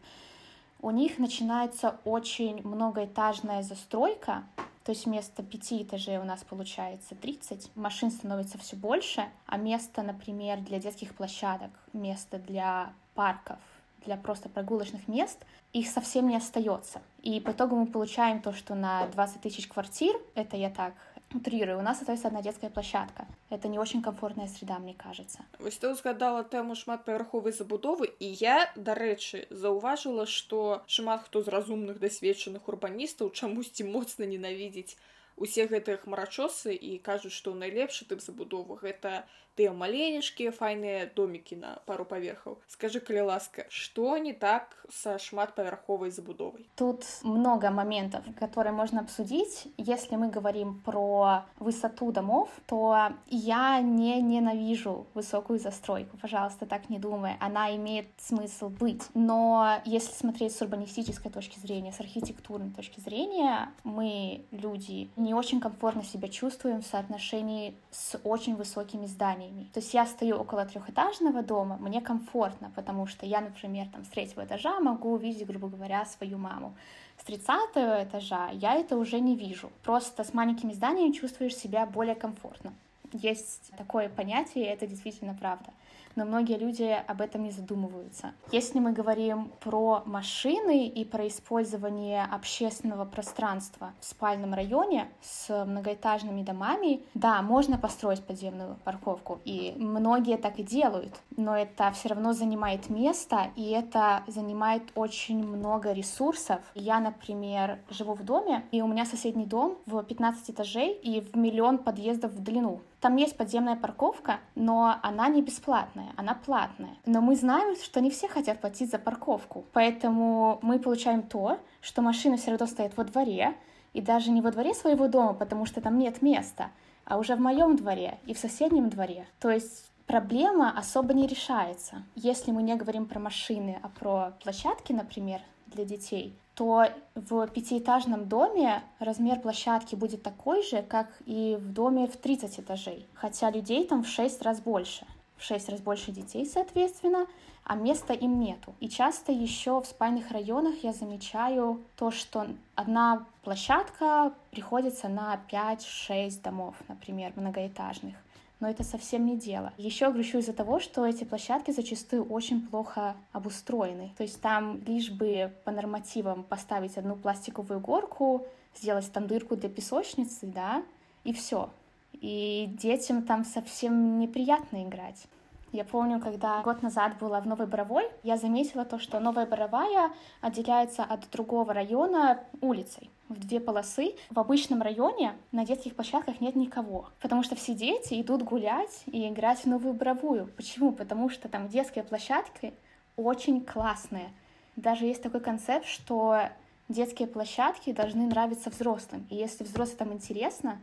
у 0.81 0.91
них 0.91 1.17
начинается 1.17 1.95
очень 2.03 2.61
многоэтажная 2.67 3.61
застройка, 3.61 4.43
то 4.83 4.91
есть 4.91 5.05
вместо 5.05 5.43
пяти 5.43 5.83
этажей 5.83 6.17
у 6.17 6.23
нас 6.23 6.43
получается 6.43 7.15
30, 7.15 7.71
машин 7.75 8.11
становится 8.11 8.57
все 8.57 8.75
больше, 8.75 9.29
а 9.45 9.57
место, 9.57 10.01
например, 10.01 10.59
для 10.59 10.79
детских 10.79 11.15
площадок, 11.15 11.69
место 11.93 12.39
для 12.39 12.91
парков, 13.13 13.59
для 14.05 14.17
просто 14.17 14.49
прогулочных 14.49 15.07
мест, 15.07 15.37
их 15.71 15.87
совсем 15.87 16.27
не 16.27 16.35
остается. 16.35 17.01
И 17.21 17.39
по 17.39 17.51
итогу 17.51 17.75
мы 17.75 17.85
получаем 17.85 18.41
то, 18.41 18.51
что 18.51 18.75
на 18.75 19.05
20 19.07 19.41
тысяч 19.41 19.67
квартир, 19.67 20.15
это 20.35 20.57
я 20.57 20.69
так 20.69 20.93
утрирую, 21.34 21.78
у 21.78 21.82
нас 21.82 22.00
остается 22.00 22.28
одна 22.28 22.42
детская 22.42 22.70
площадка. 22.70 23.26
Это 23.50 23.68
не 23.68 23.78
очень 23.78 24.02
комфортная 24.02 24.46
среда, 24.48 24.78
мне 24.78 24.94
кажется. 24.94 25.40
Вось 25.58 25.76
ты 25.76 25.90
узгадала 25.90 26.44
тэму 26.44 26.74
шматпавярховай 26.74 27.52
забудовы 27.52 28.10
і 28.18 28.26
я 28.26 28.70
дарэчы 28.76 29.46
заўважыла 29.50 30.26
што 30.26 30.82
шмат 30.86 31.26
хто 31.26 31.42
з 31.42 31.48
разумных 31.48 31.98
дасведчаных 31.98 32.68
урбаністаў 32.68 33.30
чамусьці 33.30 33.84
моцна 33.84 34.26
ненавідзець 34.26 34.96
усе 35.40 35.66
гэтыя 35.72 36.00
хмарачосы 36.02 36.74
і 36.74 36.98
кажуць 37.08 37.34
што 37.38 37.54
найлепшы 37.54 38.08
тып 38.08 38.24
забудовы 38.24 38.78
гэта 38.80 39.24
тыя 39.56 39.72
маленечкія 39.72 40.52
файныя 40.52 41.08
домікі 41.16 41.56
на 41.56 41.70
пару 41.88 42.04
паверхаў 42.04 42.58
скажи 42.68 43.00
калі 43.00 43.32
ласка 43.32 43.64
что 43.68 44.16
не 44.20 44.32
так 44.32 44.76
со 44.92 45.16
шматпавярховай 45.18 46.10
забудовай 46.10 46.68
тут 46.76 47.04
много 47.22 47.70
моментов 47.70 48.24
которые 48.38 48.72
можно 48.72 49.00
обсудить 49.00 49.68
если 49.78 50.16
мы 50.16 50.28
говорим 50.28 50.80
про 50.84 51.46
высоту 51.58 52.12
домов 52.12 52.50
то 52.66 53.12
я 53.26 53.80
не 53.80 54.20
ненавижу 54.20 55.06
высокую 55.14 55.58
застройку 55.58 56.18
пожалуйста 56.18 56.66
так 56.66 56.90
не 56.90 56.98
думай 56.98 57.36
она 57.40 57.74
имеет 57.76 58.08
смысл 58.18 58.68
быть 58.68 59.08
но 59.14 59.80
если 59.86 60.12
смотреть 60.12 60.54
с 60.54 60.60
урбанистической 60.60 61.30
точки 61.30 61.58
зрения 61.58 61.92
с 61.92 62.00
архитектурной 62.00 62.70
точки 62.70 63.00
зрения 63.00 63.70
мы 63.84 64.44
люди 64.50 65.08
не 65.16 65.29
очень 65.33 65.59
комфортно 65.59 66.03
себя 66.03 66.27
чувствуем 66.27 66.81
в 66.81 66.85
соотношении 66.85 67.75
с 67.91 68.19
очень 68.23 68.55
высокими 68.55 69.05
зданиями. 69.05 69.69
То 69.73 69.79
есть 69.79 69.93
я 69.93 70.05
стою 70.05 70.37
около 70.37 70.65
трехэтажного 70.65 71.43
дома, 71.43 71.77
мне 71.77 72.01
комфортно, 72.01 72.71
потому 72.75 73.07
что 73.07 73.25
я, 73.25 73.41
например, 73.41 73.87
там 73.89 74.03
с 74.05 74.09
третьего 74.09 74.45
этажа 74.45 74.79
могу 74.79 75.13
увидеть, 75.13 75.47
грубо 75.47 75.67
говоря, 75.67 76.05
свою 76.05 76.37
маму. 76.37 76.73
С 77.17 77.23
30 77.23 77.47
этажа 77.75 78.49
я 78.51 78.75
это 78.75 78.97
уже 78.97 79.19
не 79.19 79.35
вижу. 79.35 79.71
Просто 79.83 80.23
с 80.23 80.33
маленькими 80.33 80.73
зданиями 80.73 81.13
чувствуешь 81.13 81.55
себя 81.55 81.85
более 81.85 82.15
комфортно. 82.15 82.73
Есть 83.13 83.71
такое 83.77 84.09
понятие, 84.09 84.65
и 84.65 84.67
это 84.67 84.87
действительно 84.87 85.35
правда 85.39 85.71
но 86.15 86.25
многие 86.25 86.57
люди 86.57 86.83
об 87.07 87.21
этом 87.21 87.43
не 87.43 87.51
задумываются. 87.51 88.33
Если 88.51 88.79
мы 88.79 88.91
говорим 88.91 89.51
про 89.59 90.03
машины 90.05 90.87
и 90.87 91.05
про 91.05 91.27
использование 91.27 92.23
общественного 92.23 93.05
пространства 93.05 93.93
в 93.99 94.05
спальном 94.05 94.53
районе 94.53 95.09
с 95.21 95.65
многоэтажными 95.65 96.43
домами, 96.43 97.01
да, 97.13 97.41
можно 97.41 97.77
построить 97.77 98.23
подземную 98.23 98.77
парковку, 98.83 99.39
и 99.45 99.73
многие 99.77 100.37
так 100.37 100.59
и 100.59 100.63
делают, 100.63 101.13
но 101.37 101.57
это 101.57 101.91
все 101.91 102.09
равно 102.09 102.33
занимает 102.33 102.89
место, 102.89 103.47
и 103.55 103.69
это 103.71 104.23
занимает 104.27 104.83
очень 104.95 105.45
много 105.45 105.91
ресурсов. 105.91 106.61
Я, 106.75 106.99
например, 106.99 107.79
живу 107.89 108.13
в 108.13 108.23
доме, 108.23 108.63
и 108.71 108.81
у 108.81 108.87
меня 108.87 109.05
соседний 109.05 109.45
дом 109.45 109.77
в 109.85 110.01
15 110.03 110.51
этажей 110.51 110.93
и 110.93 111.21
в 111.21 111.35
миллион 111.35 111.77
подъездов 111.77 112.31
в 112.31 112.43
длину. 112.43 112.81
Там 113.01 113.15
есть 113.15 113.35
подземная 113.35 113.75
парковка, 113.75 114.39
но 114.53 114.95
она 115.01 115.27
не 115.27 115.41
бесплатная, 115.41 116.13
она 116.17 116.35
платная. 116.35 116.95
Но 117.07 117.19
мы 117.19 117.35
знаем, 117.35 117.75
что 117.75 117.99
не 117.99 118.11
все 118.11 118.27
хотят 118.27 118.61
платить 118.61 118.91
за 118.91 118.99
парковку. 118.99 119.65
Поэтому 119.73 120.59
мы 120.61 120.77
получаем 120.77 121.23
то, 121.23 121.57
что 121.81 122.03
машины 122.03 122.37
все 122.37 122.51
равно 122.51 122.67
стоят 122.67 122.95
во 122.95 123.03
дворе, 123.03 123.55
и 123.93 124.01
даже 124.01 124.29
не 124.31 124.41
во 124.41 124.51
дворе 124.51 124.73
своего 124.73 125.07
дома, 125.07 125.33
потому 125.33 125.65
что 125.65 125.81
там 125.81 125.97
нет 125.97 126.21
места, 126.21 126.69
а 127.03 127.17
уже 127.17 127.35
в 127.35 127.41
моем 127.41 127.75
дворе 127.75 128.19
и 128.25 128.33
в 128.35 128.37
соседнем 128.37 128.89
дворе. 128.89 129.25
То 129.39 129.49
есть 129.49 129.91
проблема 130.05 130.71
особо 130.77 131.13
не 131.13 131.25
решается. 131.27 132.03
Если 132.15 132.51
мы 132.51 132.61
не 132.61 132.75
говорим 132.75 133.07
про 133.07 133.19
машины, 133.19 133.79
а 133.81 133.89
про 133.89 134.33
площадки, 134.43 134.93
например, 134.93 135.41
для 135.65 135.85
детей, 135.85 136.35
то 136.61 136.85
в 137.15 137.47
пятиэтажном 137.47 138.27
доме 138.27 138.83
размер 138.99 139.39
площадки 139.39 139.95
будет 139.95 140.21
такой 140.21 140.61
же, 140.61 140.83
как 140.83 141.07
и 141.25 141.57
в 141.59 141.73
доме 141.73 142.05
в 142.05 142.15
30 142.17 142.59
этажей, 142.59 143.07
хотя 143.15 143.49
людей 143.49 143.87
там 143.87 144.03
в 144.03 144.07
6 144.07 144.43
раз 144.43 144.61
больше. 144.61 145.07
В 145.37 145.43
6 145.43 145.69
раз 145.69 145.81
больше 145.81 146.11
детей, 146.11 146.45
соответственно, 146.45 147.25
а 147.63 147.73
места 147.73 148.13
им 148.13 148.39
нету. 148.39 148.75
И 148.79 148.89
часто 148.89 149.31
еще 149.31 149.81
в 149.81 149.87
спальных 149.87 150.29
районах 150.29 150.83
я 150.83 150.93
замечаю 150.93 151.81
то, 151.95 152.11
что 152.11 152.45
одна 152.75 153.25
площадка 153.43 154.31
приходится 154.51 155.09
на 155.09 155.41
5-6 155.51 156.43
домов, 156.43 156.75
например, 156.87 157.33
многоэтажных 157.35 158.13
но 158.61 158.69
это 158.69 158.83
совсем 158.83 159.25
не 159.25 159.35
дело. 159.35 159.73
Еще 159.77 160.09
грущу 160.11 160.37
из-за 160.37 160.53
того, 160.53 160.79
что 160.79 161.05
эти 161.05 161.25
площадки 161.25 161.71
зачастую 161.71 162.23
очень 162.25 162.65
плохо 162.65 163.15
обустроены. 163.33 164.13
То 164.17 164.23
есть 164.23 164.39
там 164.39 164.81
лишь 164.85 165.11
бы 165.11 165.51
по 165.65 165.71
нормативам 165.71 166.43
поставить 166.43 166.97
одну 166.97 167.15
пластиковую 167.15 167.81
горку, 167.81 168.45
сделать 168.75 169.11
там 169.11 169.27
дырку 169.27 169.57
для 169.57 169.67
песочницы, 169.67 170.45
да, 170.45 170.83
и 171.23 171.33
все. 171.33 171.69
И 172.13 172.69
детям 172.79 173.23
там 173.23 173.43
совсем 173.43 174.19
неприятно 174.19 174.83
играть. 174.83 175.25
Я 175.71 175.85
помню, 175.85 176.19
когда 176.19 176.61
год 176.63 176.81
назад 176.81 177.17
была 177.17 177.39
в 177.39 177.47
Новой 177.47 177.65
Боровой, 177.65 178.03
я 178.23 178.35
заметила 178.35 178.83
то, 178.83 178.99
что 178.99 179.21
Новая 179.21 179.45
Боровая 179.45 180.11
отделяется 180.41 181.05
от 181.05 181.29
другого 181.31 181.73
района 181.73 182.43
улицей 182.59 183.09
в 183.29 183.39
две 183.39 183.61
полосы. 183.61 184.15
В 184.29 184.37
обычном 184.37 184.81
районе 184.81 185.33
на 185.53 185.65
детских 185.65 185.95
площадках 185.95 186.41
нет 186.41 186.57
никого, 186.57 187.07
потому 187.21 187.41
что 187.41 187.55
все 187.55 187.73
дети 187.73 188.21
идут 188.21 188.43
гулять 188.43 189.03
и 189.05 189.29
играть 189.29 189.59
в 189.59 189.65
Новую 189.65 189.93
Боровую. 189.93 190.47
Почему? 190.57 190.91
Потому 190.91 191.29
что 191.29 191.47
там 191.47 191.69
детские 191.69 192.03
площадки 192.03 192.73
очень 193.15 193.63
классные. 193.63 194.29
Даже 194.75 195.05
есть 195.05 195.23
такой 195.23 195.39
концепт, 195.39 195.85
что 195.85 196.49
детские 196.89 197.29
площадки 197.29 197.93
должны 197.93 198.27
нравиться 198.27 198.71
взрослым. 198.71 199.25
И 199.29 199.37
если 199.37 199.63
взрослым 199.63 199.97
там 199.97 200.13
интересно, 200.13 200.79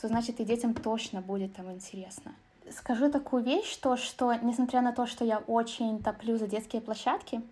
то 0.00 0.08
значит 0.08 0.40
и 0.40 0.44
детям 0.44 0.74
точно 0.74 1.20
будет 1.20 1.54
там 1.54 1.70
интересно 1.70 2.34
скажу 2.70 3.10
такую 3.10 3.42
вещь, 3.42 3.76
то, 3.76 3.96
что 3.96 4.32
несмотря 4.34 4.80
на 4.80 4.92
то, 4.92 5.06
что 5.06 5.24
я 5.24 5.38
очень 5.38 6.02
топлю 6.02 6.36
за 6.36 6.46
детские 6.46 6.82
площадки, 6.82 7.42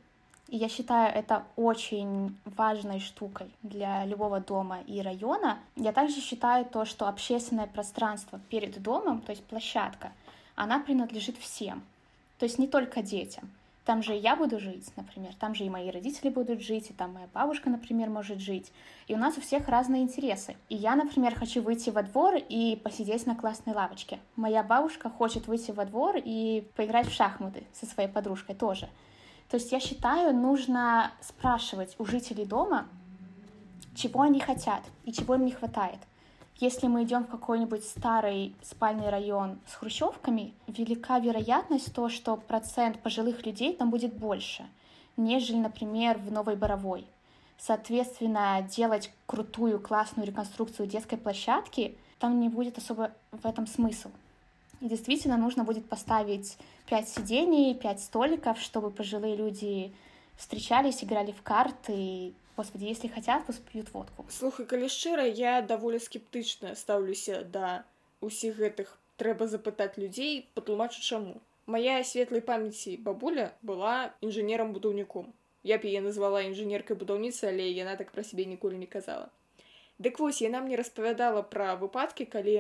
и 0.49 0.57
я 0.57 0.69
считаю 0.69 1.15
это 1.15 1.45
очень 1.57 2.37
важной 2.45 2.99
штукой 3.01 3.51
для 3.63 4.05
любого 4.05 4.41
дома 4.41 4.81
и 4.87 5.01
района, 5.01 5.59
я 5.77 5.93
также 5.93 6.21
считаю 6.21 6.65
то, 6.65 6.85
что 6.85 7.09
общественное 7.09 7.67
пространство 7.67 8.41
перед 8.49 8.83
домом, 8.83 9.21
то 9.21 9.31
есть 9.31 9.45
площадка, 9.45 10.13
она 10.57 10.81
принадлежит 10.81 11.39
всем, 11.39 11.83
то 12.39 12.45
есть 12.45 12.59
не 12.59 12.67
только 12.67 13.03
детям. 13.03 13.51
Там 13.85 14.03
же 14.03 14.15
я 14.15 14.37
буду 14.37 14.61
жить, 14.61 14.93
например, 14.97 15.35
там 15.35 15.55
же 15.55 15.65
и 15.65 15.71
мои 15.71 15.91
родители 15.91 16.29
будут 16.29 16.61
жить, 16.61 16.91
и 16.91 16.93
там 16.93 17.15
моя 17.15 17.29
бабушка, 17.33 17.71
например, 17.71 18.11
может 18.11 18.39
жить. 18.39 18.71
И 19.09 19.15
у 19.15 19.17
нас 19.17 19.39
у 19.39 19.41
всех 19.41 19.69
разные 19.69 20.03
интересы. 20.03 20.57
И 20.69 20.77
я, 20.77 20.95
например, 20.97 21.35
хочу 21.35 21.63
выйти 21.63 21.89
во 21.89 22.03
двор 22.03 22.35
и 22.37 22.79
посидеть 22.85 23.27
на 23.27 23.35
классной 23.35 23.75
лавочке. 23.75 24.19
Моя 24.37 24.63
бабушка 24.63 25.09
хочет 25.09 25.49
выйти 25.49 25.71
во 25.71 25.87
двор 25.87 26.17
и 26.23 26.69
поиграть 26.77 27.09
в 27.09 27.13
шахматы 27.13 27.65
со 27.73 27.87
своей 27.87 28.09
подружкой 28.09 28.55
тоже. 28.55 28.89
То 29.49 29.57
есть 29.57 29.73
я 29.73 29.81
считаю, 29.81 30.37
нужно 30.37 31.11
спрашивать 31.23 31.97
у 31.99 32.05
жителей 32.05 32.45
дома, 32.45 32.87
чего 33.97 34.21
они 34.21 34.41
хотят 34.41 34.83
и 35.05 35.13
чего 35.13 35.35
им 35.35 35.45
не 35.45 35.53
хватает. 35.53 35.99
Если 36.61 36.89
мы 36.89 37.05
идем 37.05 37.25
в 37.25 37.29
какой-нибудь 37.29 37.85
старый 37.85 38.55
спальный 38.63 39.09
район 39.09 39.59
с 39.67 39.77
хрущевками, 39.77 40.53
велика 40.67 41.19
вероятность 41.19 41.95
то, 41.95 42.11
что 42.11 42.37
процент 42.37 43.01
пожилых 43.01 43.47
людей 43.47 43.75
там 43.75 43.89
будет 43.89 44.13
больше, 44.13 44.67
нежели, 45.17 45.57
например, 45.57 46.19
в 46.19 46.31
Новой 46.31 46.57
Боровой. 46.57 47.07
Соответственно, 47.57 48.61
делать 48.71 49.11
крутую, 49.25 49.81
классную 49.81 50.27
реконструкцию 50.27 50.87
детской 50.87 51.17
площадки, 51.17 51.97
там 52.19 52.39
не 52.41 52.51
будет 52.51 52.77
особо 52.77 53.13
в 53.33 53.47
этом 53.47 53.67
смысл. 53.67 54.11
И 54.83 54.89
действительно 54.89 55.39
нужно 55.39 55.65
будет 55.65 55.89
поставить 55.89 56.59
пять 56.87 57.09
сидений, 57.09 57.75
пять 57.75 58.01
столиков, 58.01 58.61
чтобы 58.61 58.91
пожилые 58.91 59.35
люди 59.35 59.95
встречались, 60.37 61.03
играли 61.03 61.33
в 61.33 61.41
карты, 61.41 62.35
господи 62.60 62.86
если 62.86 63.08
хотят 63.08 63.46
пусть 63.46 63.64
п'ют 63.64 63.92
водку 63.94 64.26
слухай 64.30 64.66
калі 64.66 64.88
шчыра 64.88 65.26
я 65.26 65.62
даволі 65.62 66.00
скептычна 66.00 66.76
стаўлюся 66.76 67.44
да 67.58 67.84
усіх 68.22 68.58
гэтых 68.64 68.94
трэба 69.18 69.48
запытаць 69.48 69.98
людзей 69.98 70.48
патлумачу 70.54 71.02
чаму 71.02 71.42
моя 71.66 72.04
светлай 72.04 72.42
памяці 72.42 72.98
бабуля 73.08 73.48
была 73.62 73.96
інжынерам 74.22 74.74
будаўніком 74.78 75.34
я 75.64 75.78
б 75.82 75.90
яе 75.90 76.02
назвала 76.06 76.46
інжынеркай 76.46 76.98
будаўніцы 77.02 77.50
але 77.52 77.68
яна 77.72 77.96
так 78.02 78.12
пра 78.16 78.24
сябе 78.24 78.46
ніколі 78.52 78.78
не 78.82 78.90
казала 78.96 79.30
дык 79.98 80.20
вось 80.20 80.42
яна 80.46 80.62
мне 80.66 80.80
распавядала 80.82 81.42
пра 81.56 81.74
выпадкі 81.82 82.28
калі 82.36 82.56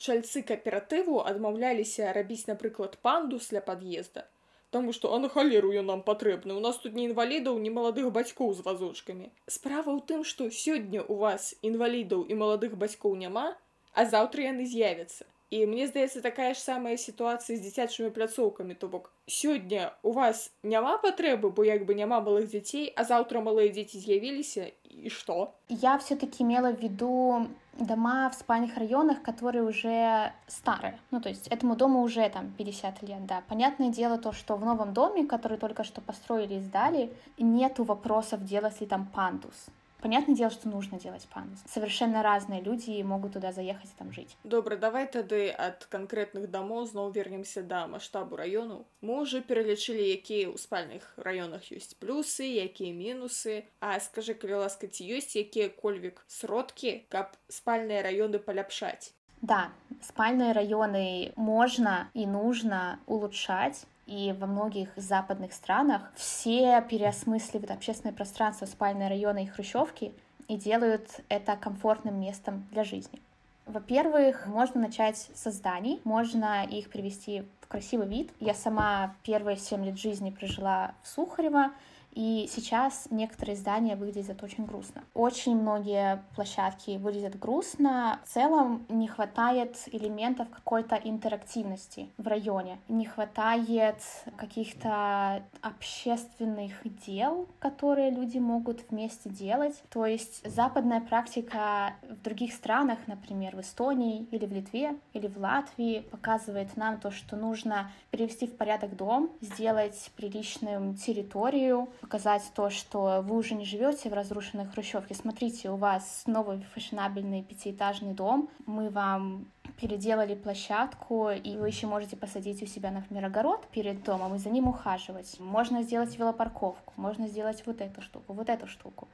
чальцы 0.00 0.42
кааператыву 0.50 1.20
адмаўляліся 1.32 2.12
рабіць 2.16 2.46
напрыклад 2.50 2.96
пандус 3.06 3.50
для 3.54 3.60
пад'езда 3.70 4.26
Таму 4.74 4.92
што 4.96 5.10
а 5.14 5.18
на 5.22 5.28
халеру 5.34 5.72
ён 5.80 5.88
нам 5.90 6.02
патрэбны 6.08 6.54
у 6.54 6.60
нас 6.66 6.76
тут 6.82 6.94
не 6.98 7.04
інвалідаў 7.08 7.58
не 7.64 7.72
маладых 7.78 8.12
бацькоў 8.18 8.54
з 8.58 8.66
вазочкамі 8.66 9.26
справа 9.56 9.90
ў 9.96 10.00
тым 10.10 10.22
што 10.32 10.46
сёння 10.60 11.02
у 11.02 11.18
вас 11.24 11.50
інвалідаў 11.70 12.22
і 12.30 12.38
маладых 12.44 12.78
бацькоў 12.84 13.18
няма 13.24 13.46
а 13.92 14.06
заўтра 14.14 14.46
яны 14.46 14.66
з'явяцца 14.70 15.26
і 15.50 15.66
мне 15.66 15.86
здаецца 15.86 16.22
такая 16.22 16.54
ж 16.54 16.62
самая 16.62 16.96
сітуацыя 16.96 17.58
з 17.58 17.62
дзіцячымі 17.62 18.10
пляцоўкамі 18.14 18.74
то 18.74 18.88
бок 18.88 19.10
сёння 19.26 19.90
у 20.02 20.12
вас 20.12 20.50
няма 20.62 20.98
патрэбы 21.02 21.50
бо 21.50 21.64
як 21.66 21.86
бы 21.86 21.94
няма 21.94 22.20
малых 22.20 22.50
дзяцей 22.52 22.92
а 22.96 23.04
заўтра 23.04 23.42
малыя 23.42 23.72
дзеці 23.74 23.98
з'явіліся 23.98 24.70
и 24.90 25.08
что 25.10 25.54
я 25.68 25.98
все-таки 25.98 26.44
имела 26.44 26.72
в 26.72 26.80
виду 26.80 27.46
дома 27.78 28.28
в 28.28 28.34
спальных 28.34 28.76
районах, 28.76 29.22
которые 29.22 29.62
уже 29.62 30.32
старые. 30.46 30.98
Ну, 31.10 31.20
то 31.20 31.28
есть 31.28 31.48
этому 31.48 31.76
дому 31.76 32.02
уже 32.02 32.28
там 32.28 32.52
50 32.58 33.02
лет, 33.02 33.26
да. 33.26 33.42
Понятное 33.48 33.88
дело 33.88 34.18
то, 34.18 34.32
что 34.32 34.56
в 34.56 34.64
новом 34.64 34.92
доме, 34.92 35.24
который 35.26 35.58
только 35.58 35.84
что 35.84 36.00
построили 36.00 36.54
и 36.54 36.60
сдали, 36.60 37.12
нету 37.38 37.84
вопросов, 37.84 38.44
делать 38.44 38.80
ли 38.80 38.86
там 38.86 39.06
пандус. 39.06 39.68
Понятное 40.00 40.34
дело, 40.34 40.50
что 40.50 40.68
нужно 40.68 40.98
делать 40.98 41.28
пандус. 41.32 41.58
Совершенно 41.68 42.22
разные 42.22 42.62
люди 42.62 43.02
могут 43.02 43.34
туда 43.34 43.52
заехать 43.52 43.90
и 43.90 43.98
там 43.98 44.12
жить. 44.12 44.34
Добра, 44.44 44.76
давай 44.76 45.06
тады 45.06 45.52
ад 45.52 45.86
канкрэтных 45.92 46.48
дамоў 46.50 46.88
зноў 46.88 47.12
вернемся 47.12 47.62
да 47.62 47.86
маштабу 47.86 48.36
раёну. 48.36 48.86
Мы 49.02 49.20
уже 49.20 49.42
пералічылі, 49.44 50.00
якія 50.00 50.48
ў 50.48 50.56
спальных 50.56 51.04
раёнах 51.20 51.68
ёсць 51.68 51.92
плюсы, 52.00 52.48
якія 52.48 52.96
мінусы. 52.96 53.68
А 53.80 54.00
скажы, 54.00 54.32
калі 54.32 54.64
ласка, 54.64 54.88
ці 54.88 55.04
ёсць 55.04 55.36
якія-кольвік 55.36 56.24
сродкі, 56.26 57.04
каб 57.12 57.36
спальныя 57.52 58.00
раёны 58.00 58.40
паляпшаць. 58.40 59.12
Да, 59.42 59.68
спальные 60.00 60.52
районы 60.52 61.32
можно 61.36 62.10
и 62.14 62.26
нужно 62.26 63.00
улучшать, 63.06 63.84
и 64.05 64.35
во 64.39 64.47
многих 64.47 64.89
западных 64.95 65.53
странах 65.53 66.11
все 66.15 66.81
переосмысливают 66.89 67.71
общественное 67.71 68.13
пространство, 68.13 68.65
спальные 68.65 69.09
районы 69.09 69.43
и 69.43 69.47
хрущевки 69.47 70.13
и 70.47 70.57
делают 70.57 71.21
это 71.29 71.55
комфортным 71.55 72.19
местом 72.19 72.67
для 72.71 72.83
жизни. 72.83 73.19
Во-первых, 73.65 74.45
можно 74.45 74.79
начать 74.79 75.29
со 75.33 75.49
зданий, 75.49 75.99
можно 76.03 76.63
их 76.65 76.89
привести 76.91 77.43
в 77.61 77.67
красивый 77.67 78.07
вид. 78.07 78.31
Я 78.39 78.53
сама 78.53 79.15
первые 79.23 79.57
семь 79.57 79.83
лет 79.83 79.97
жизни 79.97 80.29
прожила 80.29 80.93
в 81.01 81.07
Сухарево, 81.07 81.71
и 82.15 82.49
сейчас 82.49 83.07
некоторые 83.11 83.57
здания 83.57 83.97
выглядят 83.97 84.41
очень 84.41 84.65
грустно. 84.65 85.03
Очень 85.13 85.59
многие 85.59 86.23
площадки 86.33 86.97
выглядят 86.97 87.37
грустно. 87.37 88.21
В 88.25 88.29
целом 88.29 88.85
не 88.87 89.07
хватает 89.07 89.77
элементов 89.91 90.49
какой-то 90.49 90.95
интерактивности 90.95 92.09
в 92.17 92.25
районе. 92.27 92.79
Не 92.87 93.05
хватает 93.05 93.97
каких-то 94.37 95.43
общественных 95.61 96.71
дел, 97.05 97.47
которые 97.59 98.11
люди 98.11 98.37
могут 98.37 98.89
вместе 98.89 99.29
делать. 99.29 99.75
То 99.89 100.05
есть 100.05 100.41
западная 100.49 101.01
практика 101.01 101.95
в 102.09 102.21
других 102.21 102.53
странах, 102.53 102.99
например, 103.07 103.57
в 103.57 103.61
Эстонии 103.61 104.25
или 104.31 104.45
в 104.45 104.53
Литве 104.53 104.95
или 105.11 105.27
в 105.27 105.37
Латвии, 105.37 105.99
показывает 106.11 106.77
нам 106.77 106.97
то, 106.97 107.11
что 107.11 107.35
нужно 107.35 107.91
привести 108.09 108.47
в 108.47 108.55
порядок 108.55 108.95
дом, 108.95 109.29
сделать 109.41 110.11
приличную 110.15 110.95
территорию, 110.95 111.89
показать 112.05 112.43
то, 112.53 112.69
что 112.69 113.23
вы 113.25 113.35
уже 113.35 113.55
не 113.55 113.65
живете 113.65 114.11
в 114.11 114.13
разрушенной 114.13 114.65
хрущевке. 114.65 115.15
Смотрите, 115.15 115.71
у 115.71 115.75
вас 115.75 116.21
новый 116.27 116.63
фешенабельный 116.75 117.41
пятиэтажный 117.41 118.13
дом, 118.13 118.47
мы 118.67 118.91
вам 118.91 119.47
переделали 119.81 120.35
площадку, 120.35 121.31
и 121.31 121.57
вы 121.57 121.67
еще 121.67 121.87
можете 121.87 122.15
посадить 122.15 122.61
у 122.61 122.67
себя, 122.67 122.91
например, 122.91 123.25
огород 123.25 123.65
перед 123.71 124.03
домом 124.03 124.35
и 124.35 124.37
за 124.37 124.51
ним 124.51 124.67
ухаживать. 124.67 125.39
Можно 125.39 125.81
сделать 125.81 126.15
велопарковку, 126.19 126.93
можно 126.95 127.27
сделать 127.27 127.63
вот 127.65 127.81
эту 127.81 128.01
штуку, 128.01 128.33
вот 128.33 128.49
эту 128.49 128.67
штуку. 128.67 129.07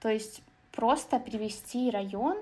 То 0.00 0.08
есть 0.08 0.40
просто 0.72 1.18
привести 1.18 1.90
район 1.90 2.38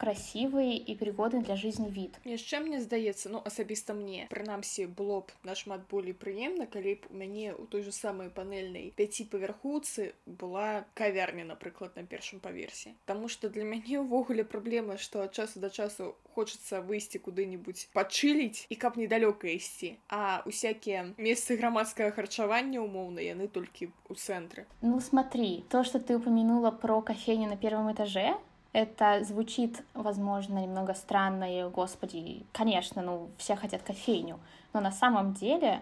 красивый 0.00 0.76
і 0.76 0.96
прыгодны 0.96 1.44
для 1.44 1.56
жизни 1.60 1.90
від 1.92 2.16
яшчэ 2.24 2.64
мне 2.64 2.80
здаецца 2.80 3.28
ну 3.28 3.42
асабіста 3.44 3.92
мне 3.92 4.24
прынамсі 4.32 4.88
было 4.88 5.20
б 5.20 5.36
нашмат 5.44 5.84
болей 5.92 6.16
прыемна 6.16 6.64
калі 6.64 6.94
б 7.04 7.12
у 7.12 7.20
мяне 7.20 7.52
у 7.52 7.68
той 7.68 7.84
же 7.84 7.92
самой 7.92 8.32
панельнай 8.32 8.96
пяціпавярхуцы 8.96 10.16
была 10.24 10.88
кавярня 10.96 11.44
напрыклад 11.44 12.00
на 12.00 12.06
першым 12.08 12.40
паверсе 12.40 12.96
Таму 13.04 13.28
что 13.28 13.52
для 13.52 13.64
мяне 13.64 14.00
ўвогуле 14.00 14.44
праблема 14.44 14.96
што 14.96 15.20
ад 15.28 15.36
часу 15.36 15.60
да 15.60 15.68
часу 15.68 16.16
хочацца 16.32 16.80
выйсці 16.80 17.20
куды-нибудь 17.20 17.92
пачыліць 17.92 18.64
і 18.72 18.80
каб 18.80 18.96
недалёка 18.96 19.52
ісці 19.52 20.00
а 20.08 20.40
усякія 20.48 21.12
месцы 21.20 21.60
грамадскага 21.60 22.16
харчавання 22.16 22.80
умоўна 22.80 23.20
яны 23.20 23.52
толькі 23.52 23.92
у 24.08 24.16
цэнтры 24.16 24.64
ну 24.80 24.96
смотри 25.00 25.64
то 25.68 25.84
что 25.84 26.00
ты 26.00 26.16
упомянула 26.16 26.70
про 26.70 27.02
кофейню 27.02 27.52
на 27.52 27.60
первом 27.60 27.92
этаже 27.92 28.40
это 28.75 29.23
звучит, 29.23 29.85
возможно, 29.93 30.59
немного 30.59 30.93
странно, 30.95 31.45
и, 31.45 31.69
господи, 31.69 32.45
конечно, 32.51 33.01
ну, 33.01 33.29
все 33.37 33.55
хотят 33.55 33.83
кофейню, 33.83 34.37
но 34.73 34.81
на 34.81 34.91
самом 34.91 35.33
деле 35.33 35.81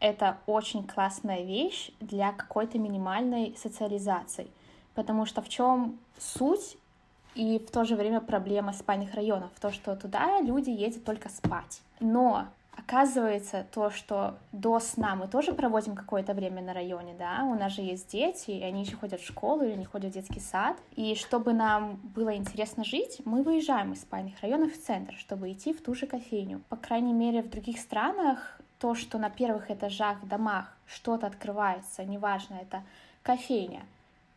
это 0.00 0.38
очень 0.46 0.84
классная 0.84 1.44
вещь 1.44 1.92
для 2.00 2.32
какой-то 2.32 2.80
минимальной 2.80 3.54
социализации, 3.56 4.48
потому 4.96 5.24
что 5.24 5.40
в 5.40 5.48
чем 5.48 6.00
суть 6.18 6.76
и 7.36 7.60
в 7.60 7.70
то 7.70 7.84
же 7.84 7.94
время 7.94 8.20
проблема 8.20 8.72
спальных 8.72 9.14
районов, 9.14 9.52
то, 9.60 9.70
что 9.70 9.94
туда 9.94 10.40
люди 10.40 10.70
ездят 10.70 11.04
только 11.04 11.28
спать. 11.28 11.80
Но 12.00 12.48
Оказывается, 12.74 13.66
то, 13.70 13.90
что 13.90 14.38
до 14.50 14.80
сна 14.80 15.14
мы 15.14 15.28
тоже 15.28 15.52
проводим 15.52 15.94
какое-то 15.94 16.32
время 16.32 16.62
на 16.62 16.72
районе, 16.72 17.14
да, 17.18 17.44
у 17.44 17.54
нас 17.54 17.72
же 17.72 17.82
есть 17.82 18.10
дети, 18.10 18.50
и 18.50 18.62
они 18.62 18.82
еще 18.82 18.96
ходят 18.96 19.20
в 19.20 19.26
школу 19.26 19.62
или 19.62 19.74
не 19.74 19.84
ходят 19.84 20.10
в 20.10 20.14
детский 20.14 20.40
сад. 20.40 20.76
И 20.96 21.14
чтобы 21.14 21.52
нам 21.52 22.00
было 22.02 22.34
интересно 22.34 22.82
жить, 22.82 23.20
мы 23.24 23.42
выезжаем 23.42 23.92
из 23.92 24.00
спальных 24.00 24.40
районов 24.40 24.72
в 24.72 24.82
центр, 24.82 25.14
чтобы 25.16 25.52
идти 25.52 25.72
в 25.74 25.82
ту 25.82 25.94
же 25.94 26.06
кофейню. 26.06 26.62
По 26.70 26.76
крайней 26.76 27.12
мере, 27.12 27.42
в 27.42 27.50
других 27.50 27.78
странах 27.78 28.58
то, 28.78 28.94
что 28.94 29.18
на 29.18 29.30
первых 29.30 29.70
этажах, 29.70 30.24
домах 30.26 30.76
что-то 30.86 31.26
открывается, 31.28 32.04
неважно, 32.04 32.54
это 32.60 32.82
кофейня, 33.22 33.82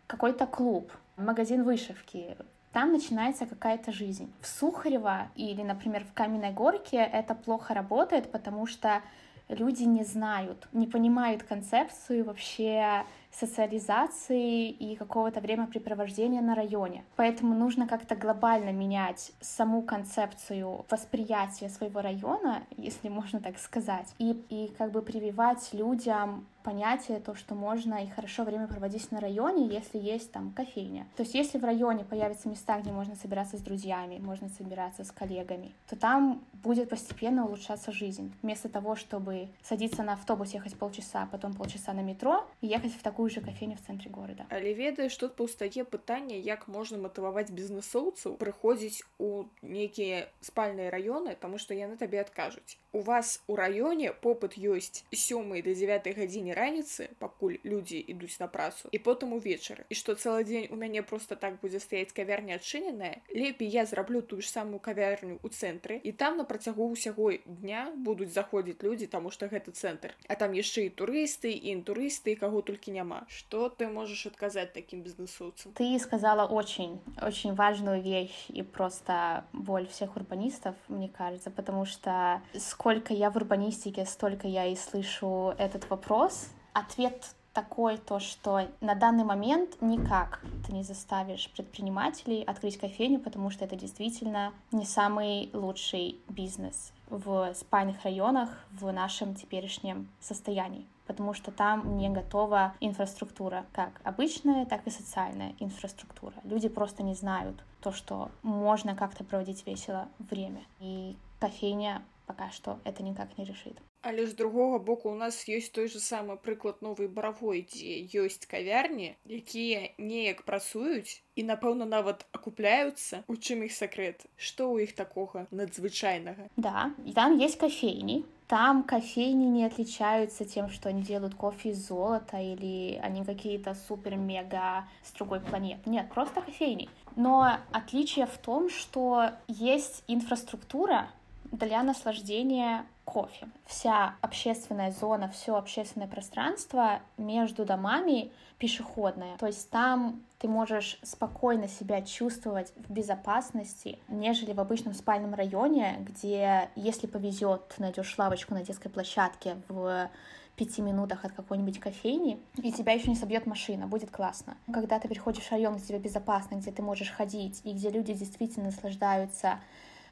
какой-то 0.08 0.45
клуб, 0.45 0.91
магазин 1.17 1.63
вышивки, 1.63 2.38
там 2.75 2.91
начинается 2.91 3.45
какая-то 3.45 3.93
жизнь. 3.93 4.33
В 4.41 4.47
Сухарево 4.47 5.29
или, 5.38 5.63
например, 5.63 6.03
в 6.03 6.11
Каменной 6.11 6.51
Горке 6.51 6.97
это 6.97 7.33
плохо 7.33 7.73
работает, 7.73 8.29
потому 8.33 8.67
что 8.67 9.01
люди 9.47 9.83
не 9.83 10.03
знают, 10.03 10.67
не 10.73 10.85
понимают 10.85 11.41
концепцию 11.43 12.25
вообще 12.25 13.05
социализации 13.31 14.69
и 14.71 14.97
какого-то 14.97 15.39
времяпрепровождения 15.39 16.41
на 16.41 16.53
районе. 16.53 17.05
Поэтому 17.15 17.55
нужно 17.55 17.88
как-то 17.88 18.17
глобально 18.17 18.73
менять 18.73 19.31
саму 19.39 19.81
концепцию 19.81 20.85
восприятия 20.89 21.69
своего 21.69 22.01
района, 22.01 22.63
если 22.75 23.07
можно 23.07 23.39
так 23.39 23.57
сказать, 23.57 24.13
и, 24.17 24.31
и 24.49 24.67
как 24.77 24.91
бы 24.91 25.01
прививать 25.01 25.69
людям 25.71 26.45
понятие, 26.64 27.20
то, 27.20 27.35
что 27.35 27.54
можно 27.54 28.04
и 28.04 28.09
хорошо 28.09 28.44
время 28.44 28.66
проводить 28.66 29.11
на 29.12 29.20
районе, 29.20 29.66
если 29.66 29.98
есть 29.98 30.30
там 30.33 30.52
кофейня. 30.52 31.06
То 31.16 31.22
есть 31.22 31.35
если 31.35 31.59
в 31.59 31.64
районе 31.64 32.04
появятся 32.04 32.48
места, 32.48 32.78
где 32.78 32.92
можно 32.92 33.16
собираться 33.16 33.56
с 33.56 33.61
друзьями, 33.61 34.18
можно 34.18 34.48
собираться 34.48 35.04
с 35.04 35.11
коллегами, 35.11 35.72
то 35.88 35.96
там 35.96 36.44
будет 36.62 36.90
постепенно 36.90 37.46
улучшаться 37.46 37.92
жизнь. 37.92 38.33
Вместо 38.42 38.68
того, 38.68 38.96
чтобы 38.96 39.48
садиться 39.62 40.02
на 40.02 40.12
автобус, 40.12 40.52
ехать 40.52 40.76
полчаса, 40.76 41.26
потом 41.30 41.54
полчаса 41.54 41.92
на 41.92 42.00
метро 42.00 42.46
и 42.61 42.66
ехать 42.66 42.92
в 42.92 43.02
такую 43.02 43.30
же 43.30 43.40
кофейню 43.40 43.76
в 43.76 43.80
центре 43.87 44.11
города. 44.11 44.46
Але 44.50 44.74
ведаеш, 44.74 45.16
тут 45.16 45.37
паўстае 45.37 45.85
пытанне, 45.85 46.38
як 46.38 46.68
можна 46.68 46.98
матываваць 46.98 47.50
бізнесоўцаў 47.50 48.37
прыходзіць 48.37 49.02
у 49.18 49.44
нейкія 49.62 50.28
спальныя 50.40 50.90
раёны, 50.90 51.35
таму 51.37 51.59
што 51.59 51.74
яны 51.74 51.96
табе 51.96 52.20
адкажуць. 52.20 52.78
У 52.92 53.00
вас 53.00 53.42
у 53.46 53.56
раёне 53.56 54.12
попыт 54.12 54.59
ёсць 54.59 55.04
сёмай 55.12 55.62
да 55.62 55.74
9 55.74 56.16
гадзіне 56.16 56.53
раніцы 56.54 57.09
пакуль 57.18 57.56
людзі 57.64 57.98
ідуць 57.98 58.40
на 58.40 58.46
працу 58.46 58.88
і 58.92 58.98
потым 58.98 59.33
увечары 59.35 59.85
і 59.88 59.94
што 59.94 60.14
цэлы 60.14 60.44
дзень 60.44 60.68
у 60.70 60.76
мяне 60.76 61.02
просто 61.02 61.37
так 61.37 61.61
будзе 61.61 61.80
стаяць 61.80 62.12
кавярня 62.12 62.54
адчыненая 62.54 63.22
лепей 63.35 63.68
я 63.68 63.87
зраблю 63.87 64.22
тую 64.22 64.42
ж 64.42 64.48
самую 64.48 64.80
кавярню 64.80 65.38
у 65.42 65.48
цэнтры 65.48 66.00
і 66.04 66.12
там 66.12 66.37
на 66.37 66.44
працягу 66.44 66.90
ўсяго 66.92 67.33
дня 67.46 67.90
будуць 67.96 68.30
заходзіць 68.30 68.83
людзі 68.83 69.06
таму 69.06 69.30
што 69.30 69.48
гэта 69.48 69.72
цэнтр 69.72 70.14
а 70.28 70.35
там 70.35 70.52
яшчэ 70.52 70.87
і 70.87 70.94
турысты 70.94 71.50
і 71.50 71.74
інтурысты 71.74 72.37
каго 72.37 72.62
толькі 72.62 72.92
няма 72.92 73.26
что 73.28 73.68
ты 73.68 73.88
можаш 73.88 74.26
адказаць 74.30 74.72
таким 74.72 75.02
бізнесоўцам 75.02 75.72
ты 75.72 75.98
сказала 75.98 76.46
очень 76.46 77.00
очень 77.22 77.54
важную 77.54 78.02
вещь 78.02 78.46
и 78.50 78.62
просто 78.62 79.44
боль 79.52 79.87
всех 79.88 80.16
урбанистов 80.16 80.76
мне 80.88 81.09
кажется 81.09 81.50
потому 81.50 81.85
что 81.85 82.42
сколько 82.59 83.14
я 83.14 83.30
в 83.30 83.37
урбанистике 83.37 84.04
столько 84.04 84.48
я 84.48 84.66
и 84.66 84.76
слышу 84.76 85.54
этот 85.59 85.88
вопрос 85.90 86.43
ответ 86.75 87.33
такой, 87.53 87.97
то 87.97 88.19
что 88.19 88.67
на 88.81 88.95
данный 88.95 89.23
момент 89.23 89.81
никак 89.81 90.41
ты 90.67 90.73
не 90.73 90.83
заставишь 90.83 91.49
предпринимателей 91.55 92.43
открыть 92.43 92.77
кофейню, 92.77 93.19
потому 93.19 93.49
что 93.49 93.63
это 93.63 93.77
действительно 93.77 94.53
не 94.71 94.85
самый 94.85 95.49
лучший 95.53 96.19
бизнес 96.27 96.91
в 97.09 97.53
спальных 97.53 98.03
районах 98.03 98.49
в 98.71 98.91
нашем 98.91 99.35
теперешнем 99.35 100.09
состоянии 100.19 100.85
потому 101.07 101.33
что 101.35 101.51
там 101.51 101.97
не 101.97 102.09
готова 102.09 102.73
инфраструктура, 102.79 103.65
как 103.73 104.01
обычная, 104.03 104.65
так 104.65 104.88
и 104.88 104.89
социальная 104.89 105.53
инфраструктура. 105.59 106.33
Люди 106.43 106.67
просто 106.67 107.03
не 107.03 107.13
знают 107.13 107.63
то, 107.81 107.91
что 107.91 108.31
можно 108.41 108.95
как-то 108.95 109.23
проводить 109.23 109.67
весело 109.67 110.07
время. 110.17 110.63
И 110.79 111.15
кофейня 111.39 112.01
пока 112.25 112.49
что 112.49 112.79
это 112.83 113.03
никак 113.03 113.38
не 113.38 113.45
решит. 113.45 113.77
Але 114.04 114.26
з 114.26 114.35
другога 114.35 114.78
боку 114.78 115.11
у 115.11 115.14
нас 115.14 115.44
ёсць 115.44 115.68
той 115.76 115.88
же 115.92 116.00
самы 116.00 116.37
прыклад 116.40 116.80
новай 116.80 117.09
баравой, 117.09 117.66
дзе 117.68 118.00
ёсць 118.24 118.48
кавярні, 118.48 119.12
якія 119.28 119.92
неяк 119.98 120.42
працуюць 120.48 121.20
і 121.37 121.44
напэўна 121.52 121.85
нават 121.85 122.24
акупляюцца 122.33 123.24
у 123.28 123.37
чым 123.37 123.68
іх 123.68 123.76
сакрэт 123.76 124.24
што 124.37 124.72
ў 124.72 124.88
іх 124.88 124.96
такога 124.96 125.46
надзвычайнага 125.52 126.48
да 126.56 126.92
и 127.04 127.12
там 127.12 127.37
есть 127.37 127.61
кофейни 127.61 128.24
там 128.50 128.83
кофейни 128.83 129.44
не 129.44 129.64
отличаются 129.64 130.44
тем, 130.44 130.70
что 130.70 130.88
они 130.88 131.02
делают 131.02 131.37
кофе 131.37 131.68
из 131.70 131.87
золота 131.87 132.38
или 132.38 132.98
они 133.00 133.24
какие-то 133.24 133.76
супер-мега 133.87 134.88
с 135.04 135.12
другой 135.12 135.38
планеты. 135.38 135.88
Нет, 135.88 136.11
просто 136.12 136.40
кофейни. 136.40 136.88
Но 137.14 137.59
отличие 137.70 138.26
в 138.26 138.37
том, 138.38 138.68
что 138.68 139.30
есть 139.46 140.02
инфраструктура 140.09 141.11
для 141.52 141.85
наслаждения 141.85 142.87
кофе. 143.05 143.47
Вся 143.65 144.15
общественная 144.21 144.91
зона, 144.91 145.29
все 145.29 145.55
общественное 145.55 146.07
пространство 146.07 146.99
между 147.17 147.63
домами 147.63 148.31
пешеходное. 148.57 149.37
То 149.37 149.45
есть 149.47 149.69
там 149.69 150.21
ты 150.39 150.47
можешь 150.47 150.99
спокойно 151.03 151.67
себя 151.67 152.01
чувствовать 152.01 152.73
в 152.75 152.91
безопасности, 152.91 153.99
нежели 154.07 154.53
в 154.53 154.59
обычном 154.59 154.93
спальном 154.93 155.33
районе, 155.33 155.97
где, 156.01 156.69
если 156.75 157.07
повезет, 157.07 157.75
найдешь 157.77 158.17
лавочку 158.17 158.53
на 158.53 158.63
детской 158.63 158.89
площадке 158.89 159.57
в 159.69 160.09
пяти 160.55 160.81
минутах 160.81 161.25
от 161.25 161.33
какой-нибудь 161.33 161.79
кофейни, 161.79 162.39
и 162.57 162.71
тебя 162.71 162.93
еще 162.93 163.09
не 163.09 163.15
собьет 163.15 163.45
машина, 163.45 163.87
будет 163.87 164.09
классно. 164.09 164.57
Когда 164.71 164.99
ты 164.99 165.07
переходишь 165.07 165.43
в 165.43 165.51
район, 165.51 165.75
где 165.75 165.87
тебе 165.87 165.99
безопасно, 165.99 166.55
где 166.55 166.71
ты 166.71 166.81
можешь 166.81 167.11
ходить, 167.11 167.61
и 167.65 167.73
где 167.73 167.89
люди 167.89 168.13
действительно 168.13 168.67
наслаждаются 168.67 169.59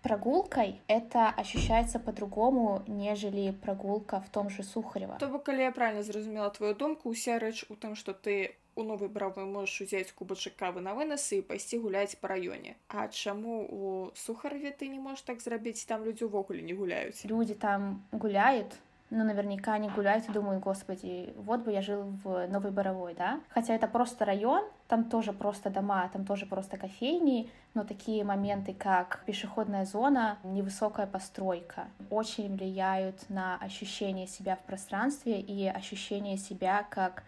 прогулкой 0.02 0.80
это 0.86 1.28
ощущается 1.28 1.98
по-другому 1.98 2.82
нежели 2.86 3.50
прогулка 3.50 4.20
в 4.20 4.28
том 4.28 4.50
же 4.50 4.62
сухарева 4.62 5.16
то 5.18 5.28
бок 5.28 5.44
калі 5.44 5.60
я 5.62 5.72
правильно 5.72 6.02
зразумела 6.02 6.50
твою 6.50 6.74
думку 6.74 7.10
уся 7.10 7.38
рэч 7.38 7.64
у 7.68 7.74
тым 7.74 7.94
что 7.94 8.12
ты 8.12 8.56
у 8.74 8.84
новой 8.84 9.08
бравы 9.08 9.44
можешь 9.44 9.80
узяць 9.80 10.12
кубачак 10.12 10.54
кавы 10.56 10.80
на 10.80 10.94
вынасы 10.94 11.38
і 11.38 11.42
пайсці 11.42 11.78
гуляць 11.82 12.14
па 12.20 12.28
раёне 12.28 12.76
А 12.88 13.08
чаму 13.08 13.66
у 13.66 14.10
сухарве 14.14 14.70
ты 14.70 14.86
не 14.88 15.00
можешь 15.00 15.22
так 15.22 15.40
зрабіць 15.40 15.84
там 15.84 16.04
людзі 16.04 16.24
увогуле 16.24 16.62
не 16.62 16.74
гуляюць 16.74 17.24
люди 17.24 17.54
там 17.54 18.04
гуляют 18.12 18.78
но 19.13 19.23
наверняка 19.23 19.73
они 19.73 19.89
гуляют 19.89 20.27
и 20.27 20.31
думают, 20.31 20.63
господи, 20.63 21.33
вот 21.37 21.61
бы 21.61 21.71
я 21.71 21.81
жил 21.81 22.03
в 22.23 22.47
Новой 22.47 22.71
Боровой, 22.71 23.13
да? 23.13 23.39
Хотя 23.49 23.75
это 23.75 23.87
просто 23.87 24.25
район, 24.25 24.63
там 24.87 25.05
тоже 25.05 25.33
просто 25.33 25.69
дома, 25.69 26.09
там 26.11 26.25
тоже 26.25 26.45
просто 26.45 26.77
кофейни, 26.77 27.49
но 27.75 27.83
такие 27.83 28.23
моменты, 28.23 28.73
как 28.73 29.23
пешеходная 29.25 29.85
зона, 29.85 30.37
невысокая 30.43 31.05
постройка, 31.05 31.85
очень 32.09 32.55
влияют 32.55 33.29
на 33.29 33.57
ощущение 33.57 34.27
себя 34.27 34.55
в 34.55 34.61
пространстве 34.61 35.39
и 35.39 35.67
ощущение 35.67 36.37
себя 36.37 36.85
как 36.89 37.23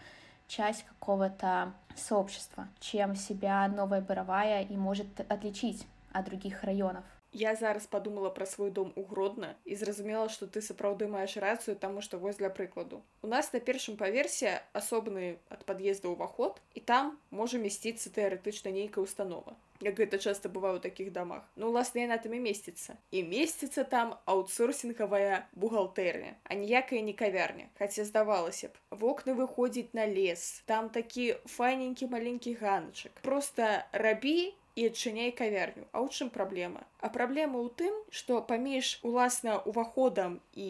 часть 0.47 0.83
какого-то 0.85 1.71
сообщества, 1.95 2.67
чем 2.79 3.15
себя 3.15 3.67
Новая 3.67 4.01
Боровая 4.01 4.63
и 4.63 4.75
может 4.75 5.07
отличить 5.29 5.87
от 6.11 6.25
других 6.25 6.63
районов. 6.63 7.03
Я 7.34 7.54
зараз 7.54 7.86
подумала 7.86 8.30
пра 8.30 8.46
свой 8.46 8.70
дом 8.70 8.92
у 8.96 9.04
гродна 9.04 9.54
і 9.64 9.76
зразумела, 9.76 10.28
што 10.28 10.46
ты 10.46 10.58
сапраўды 10.58 11.06
маеш 11.06 11.36
рацыю, 11.36 11.76
таму 11.76 12.02
што 12.02 12.18
вось 12.18 12.42
для 12.42 12.50
прыкладу. 12.50 13.02
У 13.22 13.28
нас 13.28 13.52
на 13.52 13.60
першым 13.60 13.96
паверсе 13.96 14.62
асобны 14.72 15.38
ад 15.48 15.62
пад'езда 15.64 16.10
ўваход 16.10 16.58
і 16.74 16.80
там 16.80 17.18
можа 17.30 17.62
месціцца 17.62 18.10
тэарэтычна 18.10 18.74
нейкая 18.74 19.06
установа. 19.06 19.54
Як 19.80 19.96
гэта 19.96 20.18
часта 20.18 20.50
бывае 20.50 20.74
ў 20.76 20.82
такіх 20.82 21.14
дамах. 21.14 21.46
Ну 21.54 21.70
уласна 21.70 22.02
яна 22.02 22.18
там 22.18 22.34
і 22.34 22.42
месціцца. 22.42 22.98
І 23.14 23.22
месціцца 23.22 23.86
там 23.86 24.18
аутсорсінгавая 24.26 25.46
бухгалтэрня, 25.54 26.34
а 26.44 26.58
ніякая 26.58 27.00
не 27.00 27.14
кавярня. 27.14 27.70
Хаця 27.78 28.04
здавалася 28.04 28.68
б, 28.68 28.74
вокны 28.90 29.38
выходзіць 29.38 29.94
на 29.94 30.04
лес, 30.04 30.66
там 30.66 30.90
такі 30.90 31.38
файненькі 31.46 32.10
маленькі 32.10 32.58
ганачак. 32.58 33.22
Просто 33.22 33.86
рабі 33.92 34.52
і 34.76 34.86
адчыняй 34.90 35.30
кавярню 35.42 35.84
а 35.92 36.02
ў 36.04 36.08
чым 36.16 36.32
праблема 36.34 36.82
а 36.98 37.12
праблема 37.16 37.60
ў 37.60 37.68
тым 37.82 37.94
што 38.20 38.40
паміж 38.50 38.98
уласна 39.10 39.58
уваходам 39.72 40.40
і 40.66 40.68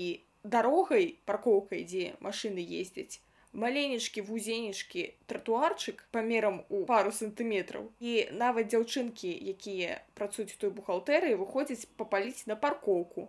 дарогай 0.56 1.10
паркоўкай 1.30 1.84
дзе 1.90 2.06
машыны 2.28 2.64
ездзяць 2.82 3.20
маленечкі 3.52 4.22
вузенечкі 4.28 5.02
тротуарчык 5.26 6.04
памерам 6.16 6.62
у 6.68 6.84
пару 6.90 7.10
сантыметраў 7.12 7.90
і 7.98 8.14
нават 8.42 8.70
дзяўчынкі 8.70 9.30
якія 9.54 9.98
працуюць 10.14 10.54
у 10.54 10.60
той 10.64 10.70
бухгалтэрыі 10.78 11.40
выходзяць 11.42 11.88
папаліць 12.02 12.46
на 12.46 12.56
паркоўку 12.64 13.26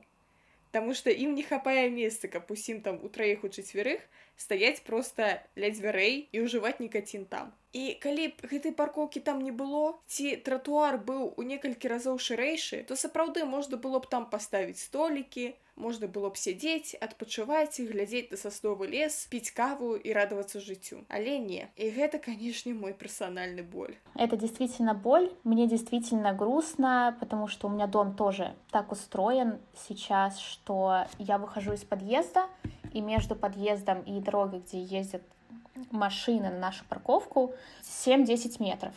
Таму 0.71 0.93
што 0.95 1.11
ім 1.11 1.33
не 1.35 1.43
хапае 1.43 1.89
месца 1.91 2.29
каб 2.31 2.51
усім 2.55 2.79
там 2.83 2.99
у 3.03 3.09
траіх 3.15 3.43
у 3.43 3.49
чацвярых 3.51 4.03
стаяць 4.39 4.83
проста 4.87 5.31
ля 5.63 5.71
дзвярэй 5.73 6.15
і 6.31 6.43
ўжываць 6.45 6.79
некацін 6.83 7.25
там 7.33 7.51
І 7.71 7.83
калі 8.03 8.27
б 8.35 8.47
гэтай 8.51 8.73
паркоўкі 8.75 9.23
там 9.27 9.43
не 9.47 9.51
было 9.51 9.83
ці 10.07 10.35
тратуар 10.47 10.97
быў 11.09 11.27
у 11.39 11.43
некалькі 11.51 11.91
разоў 11.91 12.19
шырэйшы 12.27 12.83
то 12.87 12.99
сапраўды 13.03 13.43
можна 13.55 13.79
было 13.85 13.99
б 14.03 14.11
там 14.15 14.29
паставіць 14.31 14.83
столікі 14.83 15.45
можна 15.75 16.07
было 16.07 16.29
б 16.29 16.37
сядзець 16.37 16.95
адпачываць 17.07 17.79
і 17.79 17.87
глядзець 17.89 18.29
на 18.31 18.37
сасновы 18.37 18.87
лес 18.91 19.25
піць 19.31 19.51
каву 19.57 19.95
і 19.95 20.13
радавацца 20.17 20.61
жыццю 20.61 21.01
але 21.09 21.37
не 21.39 21.67
і 21.75 21.89
гэта 21.97 22.19
канешне 22.19 22.73
мой 22.73 22.93
персональны 22.93 23.63
боль 23.63 23.95
это 24.15 24.37
действительно 24.37 24.93
боль 24.93 25.31
мне 25.43 25.67
действительно 25.67 26.33
грустно 26.33 27.17
потому 27.19 27.47
что 27.47 27.67
у 27.67 27.71
меня 27.71 27.87
дом 27.87 28.15
тоже 28.15 28.53
так 28.71 28.91
устроен 28.91 29.59
сейчас 29.87 30.39
что 30.39 31.05
я 31.17 31.37
выхожу 31.37 31.73
из 31.73 31.83
подъезда 31.83 32.47
и 32.93 33.01
между 33.01 33.35
подъездом 33.35 34.01
и 34.03 34.19
дорогой 34.19 34.59
где 34.59 34.81
ездят 34.81 35.23
машины 35.91 36.49
на 36.49 36.57
нашу 36.57 36.85
парковку 36.85 37.53
7-10 37.83 38.61
метров. 38.61 38.93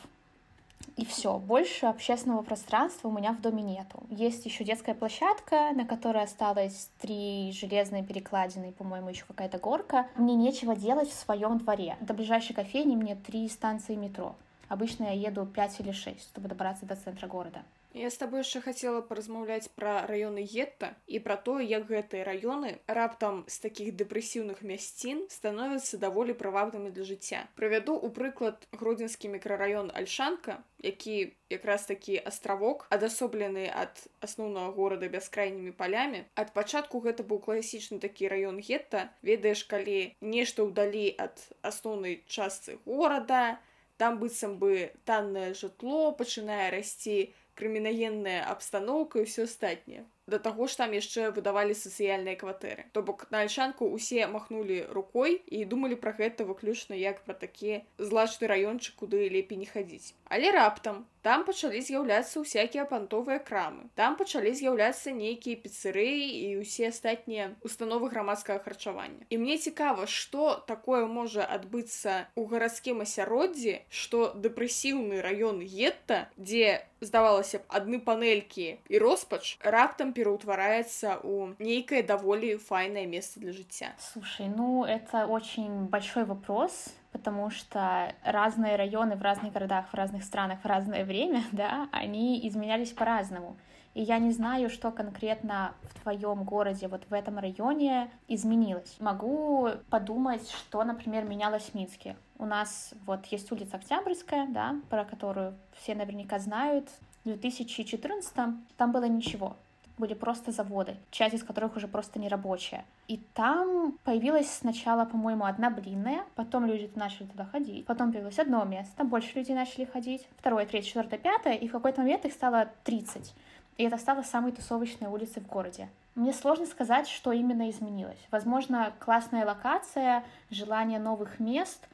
И 1.00 1.06
все, 1.06 1.38
больше 1.38 1.86
общественного 1.86 2.42
пространства 2.42 3.08
у 3.08 3.12
меня 3.12 3.32
в 3.32 3.40
доме 3.40 3.64
нету. 3.64 4.04
Есть 4.10 4.46
еще 4.46 4.66
детская 4.66 4.94
площадка, 4.94 5.72
на 5.74 5.86
которой 5.86 6.24
осталось 6.24 6.90
три 7.00 7.54
железные 7.54 8.04
перекладины 8.04 8.68
и, 8.68 8.74
по-моему, 8.74 9.08
еще 9.08 9.24
какая-то 9.26 9.60
горка. 9.60 10.08
Мне 10.18 10.36
нечего 10.36 10.76
делать 10.76 11.10
в 11.10 11.14
своем 11.14 11.58
дворе. 11.60 11.96
До 12.02 12.14
ближайшей 12.14 12.54
кофейни 12.54 12.98
мне 12.98 13.16
три 13.16 13.48
станции 13.48 13.96
метро. 13.96 14.36
Обычно 14.68 15.06
я 15.06 15.30
еду 15.30 15.46
5 15.46 15.80
или 15.80 15.94
6, 15.94 16.22
чтобы 16.22 16.50
добраться 16.50 16.86
до 16.86 16.98
центра 16.98 17.28
города. 17.28 17.62
Я 17.93 18.10
з 18.13 18.21
табой 18.21 18.45
яшчэ 18.45 18.62
хацела 18.62 19.02
паразмаўляць 19.02 19.73
пра 19.73 20.06
раёны 20.06 20.45
гетта 20.45 20.93
і 21.10 21.17
пра 21.25 21.36
тое, 21.41 21.65
як 21.65 21.89
гэтыя 21.89 22.21
раёны 22.21 22.78
раптам 22.86 23.41
з 23.49 23.58
такіх 23.65 23.97
дэпрэсіўных 23.97 24.62
мясцін 24.62 25.25
становяцца 25.34 25.97
даволі 25.97 26.38
прывабнымі 26.38 26.93
для 26.93 27.04
жыцця. 27.04 27.49
Правяду 27.58 27.97
у 27.97 28.13
прыклад 28.13 28.62
гродзенскі 28.78 29.34
мікрараён 29.34 29.89
Альшанка, 29.89 30.62
які 30.86 31.34
якраз 31.49 31.89
такі 31.89 32.21
астравок 32.21 32.86
адасоблены 32.93 33.65
ад 33.73 33.97
асноўнага 34.21 34.69
горада 34.78 35.10
бяскрайнімі 35.10 35.73
палямі. 35.73 36.30
Ад 36.38 36.54
пачатку 36.54 37.02
гэта 37.02 37.25
быў 37.25 37.41
класічны 37.41 37.97
такі 37.97 38.30
раён 38.30 38.62
гетта, 38.62 39.10
ведаеш, 39.25 39.65
калі 39.65 40.13
нешта 40.21 40.62
ўдалі 40.62 41.10
ад 41.17 41.41
асноўнай 41.65 42.21
частцы 42.30 42.78
горада, 42.86 43.58
там 43.97 44.21
быццам 44.21 44.56
бы 44.62 44.93
таннае 45.04 45.52
жытло 45.60 46.13
пачынае 46.15 46.71
расці, 46.71 47.34
крымінагенная 47.59 48.42
абстаноўка 48.51 49.23
і 49.23 49.27
ўсё 49.29 49.47
астатняе 49.49 50.03
да 50.27 50.38
таго 50.44 50.66
ж 50.66 50.79
там 50.81 50.94
яшчэ 50.97 51.31
выдавалі 51.37 51.77
сацыяльныя 51.79 52.37
кватэры 52.40 52.87
то 52.97 53.03
бок 53.09 53.27
на 53.35 53.44
альшанку 53.47 53.88
усе 53.99 54.27
махнулі 54.35 54.79
рукой 54.97 55.37
і 55.59 55.64
думалі 55.73 56.01
пра 56.05 56.14
гэта 56.20 56.49
выключна 56.49 56.99
як 56.99 57.20
пра 57.29 57.37
такі 57.44 57.85
злачны 57.99 58.51
раёнчык 58.51 58.97
куды 59.03 59.29
лепей 59.37 59.61
не 59.61 59.68
хадзіць 59.68 60.14
але 60.37 60.51
раптам 60.57 61.05
там 61.25 61.44
пачалі 61.49 61.81
з'яўляцца 61.81 62.42
ўсякія 62.44 62.85
пантовыя 62.85 63.40
крамы 63.40 63.88
там 63.97 64.16
пачалі 64.20 64.53
з'яўляцца 64.53 65.14
нейкія 65.16 65.57
піцэрыі 65.57 66.25
і 66.29 66.49
ўсе 66.61 66.92
астатнія 66.92 67.57
установы 67.64 68.12
грамадскага 68.12 68.61
харчавання 68.61 69.25
і 69.33 69.40
мне 69.40 69.57
цікава 69.57 70.05
што 70.05 70.61
такое 70.68 71.07
можа 71.09 71.49
адбыцца 71.49 72.29
у 72.37 72.44
гарадскім 72.51 73.01
асяроддзі 73.07 73.81
што 73.88 74.35
дэпрэсіўны 74.37 75.25
раён 75.25 75.64
гетта 75.64 76.29
дзе 76.37 76.85
здавалася 77.01 77.64
б 77.64 77.81
адны 77.81 78.01
панелькі 78.05 78.68
і 78.92 79.01
роспач 79.01 79.57
раптам 79.64 80.12
пераўтвараецца 80.12 81.25
у 81.25 81.55
нейкае 81.57 82.05
даволі 82.05 82.57
файнае 82.61 83.09
месца 83.09 83.40
для 83.40 83.57
жыцця 83.57 83.97
слушай 84.12 84.53
ну 84.53 84.85
это 84.85 85.25
очень 85.27 85.88
большой 85.88 86.29
вопрос 86.29 86.92
потому 87.12 87.50
что 87.50 88.13
разные 88.24 88.76
районы 88.76 89.15
в 89.15 89.22
разных 89.22 89.54
городах, 89.54 89.88
в 89.89 89.93
разных 89.93 90.24
странах 90.24 90.60
в 90.63 90.65
разное 90.65 91.06
время, 91.06 91.43
да, 91.52 91.88
они 91.91 92.48
изменялись 92.48 92.91
по-разному. 92.91 93.58
И 93.95 94.04
я 94.04 94.19
не 94.19 94.32
знаю, 94.32 94.69
что 94.69 94.91
конкретно 94.91 95.74
в 95.82 96.02
твоем 96.02 96.43
городе, 96.43 96.88
вот 96.88 97.04
в 97.10 97.13
этом 97.13 97.39
районе 97.39 98.10
изменилось. 98.28 98.95
Могу 99.00 99.69
подумать, 99.89 100.50
что, 100.50 100.84
например, 100.84 101.26
менялось 101.26 101.63
в 101.63 101.74
Минске. 101.74 102.15
У 102.38 102.45
нас 102.45 102.93
вот 103.06 103.26
есть 103.26 103.52
улица 103.52 103.78
Октябрьская, 103.78 104.48
да, 104.48 104.76
про 104.89 105.06
которую 105.06 105.56
все 105.74 105.95
наверняка 105.95 106.39
знают. 106.39 106.88
В 107.24 107.26
2014 107.26 108.34
там 108.78 108.91
было 108.91 109.06
ничего 109.06 109.56
были 110.00 110.14
просто 110.14 110.52
заводы, 110.52 110.96
часть 111.12 111.36
из 111.36 111.44
которых 111.44 111.76
уже 111.76 111.88
просто 111.88 112.18
не 112.18 112.30
рабочая. 112.30 112.86
И 113.08 113.18
там 113.34 113.98
появилась 114.04 114.50
сначала, 114.50 115.06
по-моему, 115.06 115.46
одна 115.46 115.70
блинная, 115.70 116.24
потом 116.36 116.66
люди 116.66 116.90
начали 116.96 117.28
туда 117.28 117.46
ходить, 117.46 117.86
потом 117.86 118.12
появилось 118.12 118.40
одно 118.40 118.64
место, 118.64 118.96
там 118.98 119.10
больше 119.10 119.38
людей 119.38 119.56
начали 119.56 119.86
ходить, 119.86 120.28
второе, 120.38 120.66
третье, 120.66 120.88
четвертое, 120.88 121.20
пятое, 121.20 121.54
и 121.54 121.68
в 121.68 121.72
какой-то 121.72 122.02
момент 122.02 122.26
их 122.26 122.34
стало 122.34 122.70
30. 122.86 123.34
И 123.78 123.84
это 123.84 123.98
стало 123.98 124.24
самой 124.24 124.52
тусовочной 124.52 125.08
улицей 125.08 125.42
в 125.42 125.48
городе. 125.48 125.90
Мне 126.16 126.34
сложно 126.34 126.66
сказать, 126.66 127.08
что 127.08 127.32
именно 127.32 127.70
изменилось. 127.70 128.20
Возможно, 128.32 128.92
классная 129.00 129.46
локация, 129.46 130.24
желание 130.50 131.00
новых 131.00 131.40
мест, 131.40 131.88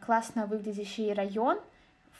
классно 0.00 0.46
выглядящий 0.46 1.12
район, 1.12 1.58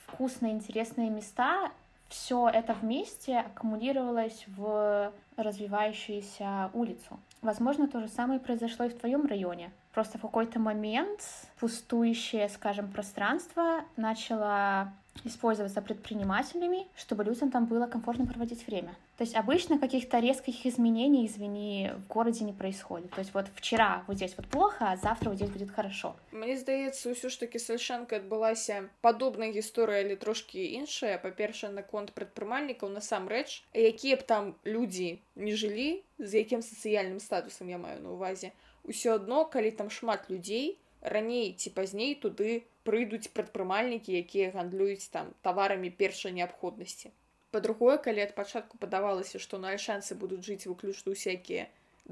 вкусные, 0.07 0.53
интересные 0.53 1.09
места. 1.09 1.69
Все 2.11 2.49
это 2.49 2.73
вместе 2.73 3.39
аккумулировалось 3.39 4.43
в 4.47 5.13
развивающуюся 5.37 6.69
улицу. 6.73 7.17
Возможно, 7.41 7.87
то 7.87 8.01
же 8.01 8.09
самое 8.09 8.41
произошло 8.41 8.85
и 8.85 8.89
в 8.89 8.99
твоем 8.99 9.25
районе. 9.25 9.71
Просто 9.93 10.17
в 10.17 10.21
какой-то 10.21 10.59
момент 10.59 11.21
пустующее, 11.57 12.49
скажем, 12.49 12.91
пространство 12.91 13.85
начало 13.95 14.91
использоваться 15.23 15.81
предпринимателями, 15.81 16.85
чтобы 16.97 17.23
людям 17.23 17.49
там 17.49 17.65
было 17.65 17.87
комфортно 17.87 18.25
проводить 18.25 18.67
время. 18.67 18.93
То 19.20 19.24
есть 19.24 19.34
обычно 19.34 19.78
каких-то 19.78 20.18
резких 20.18 20.66
изменений, 20.66 21.26
извини, 21.26 21.92
в 21.96 22.06
городе 22.06 22.44
не 22.44 22.52
происходит. 22.52 23.10
То 23.12 23.20
есть 23.20 23.32
вот 23.32 23.46
вчера 23.54 24.04
вот 24.06 24.16
здесь 24.16 24.34
вот 24.36 24.46
плохо, 24.46 24.90
а 24.90 24.96
завтра 24.96 25.30
вот 25.30 25.36
здесь 25.36 25.48
будет 25.48 25.70
хорошо. 25.70 26.16
Мне 26.32 26.56
здаецца 26.56 27.08
ўсё 27.10 27.32
ж 27.32 27.40
таки 27.40 27.58
сальшанка 27.58 28.20
адбылася 28.20 28.90
падобная 29.00 29.52
гісторыя 29.56 30.04
але 30.04 30.16
трошки 30.20 30.60
іншая 30.76 31.16
па-першае 31.16 31.72
наконт 31.72 32.12
прадпрымальнікаў 32.12 32.92
насамрэч 32.92 33.64
якія 33.72 34.20
б 34.20 34.22
там 34.22 34.54
людзі 34.68 35.18
не 35.34 35.56
жылі 35.56 36.04
з 36.20 36.44
якім 36.44 36.60
сацыяльным 36.60 37.20
статусам 37.20 37.72
я 37.72 37.78
маю 37.80 38.02
на 38.04 38.12
увазе 38.12 38.52
ўсё 38.84 39.16
адно 39.16 39.48
калі 39.48 39.72
там 39.72 39.88
шмат 39.88 40.28
людзей 40.28 40.76
раней 41.00 41.56
ці 41.56 41.72
пазней 41.72 42.14
туды 42.20 42.68
прыйдуць 42.84 43.32
прадпрымальнікі 43.32 44.12
якія 44.12 44.52
гандлююць 44.52 45.08
там 45.08 45.32
таварамі 45.40 45.88
першай 45.90 46.36
неабходнасці 46.36 47.16
па-другое 47.56 47.96
калі 48.06 48.22
ад 48.26 48.34
пачатку 48.38 48.78
падавалася 48.84 49.40
што 49.46 49.60
на 49.62 49.72
альшанцы 49.76 50.18
будуць 50.22 50.44
жыць 50.48 50.68
выключна 50.70 51.14
усякія 51.16 51.66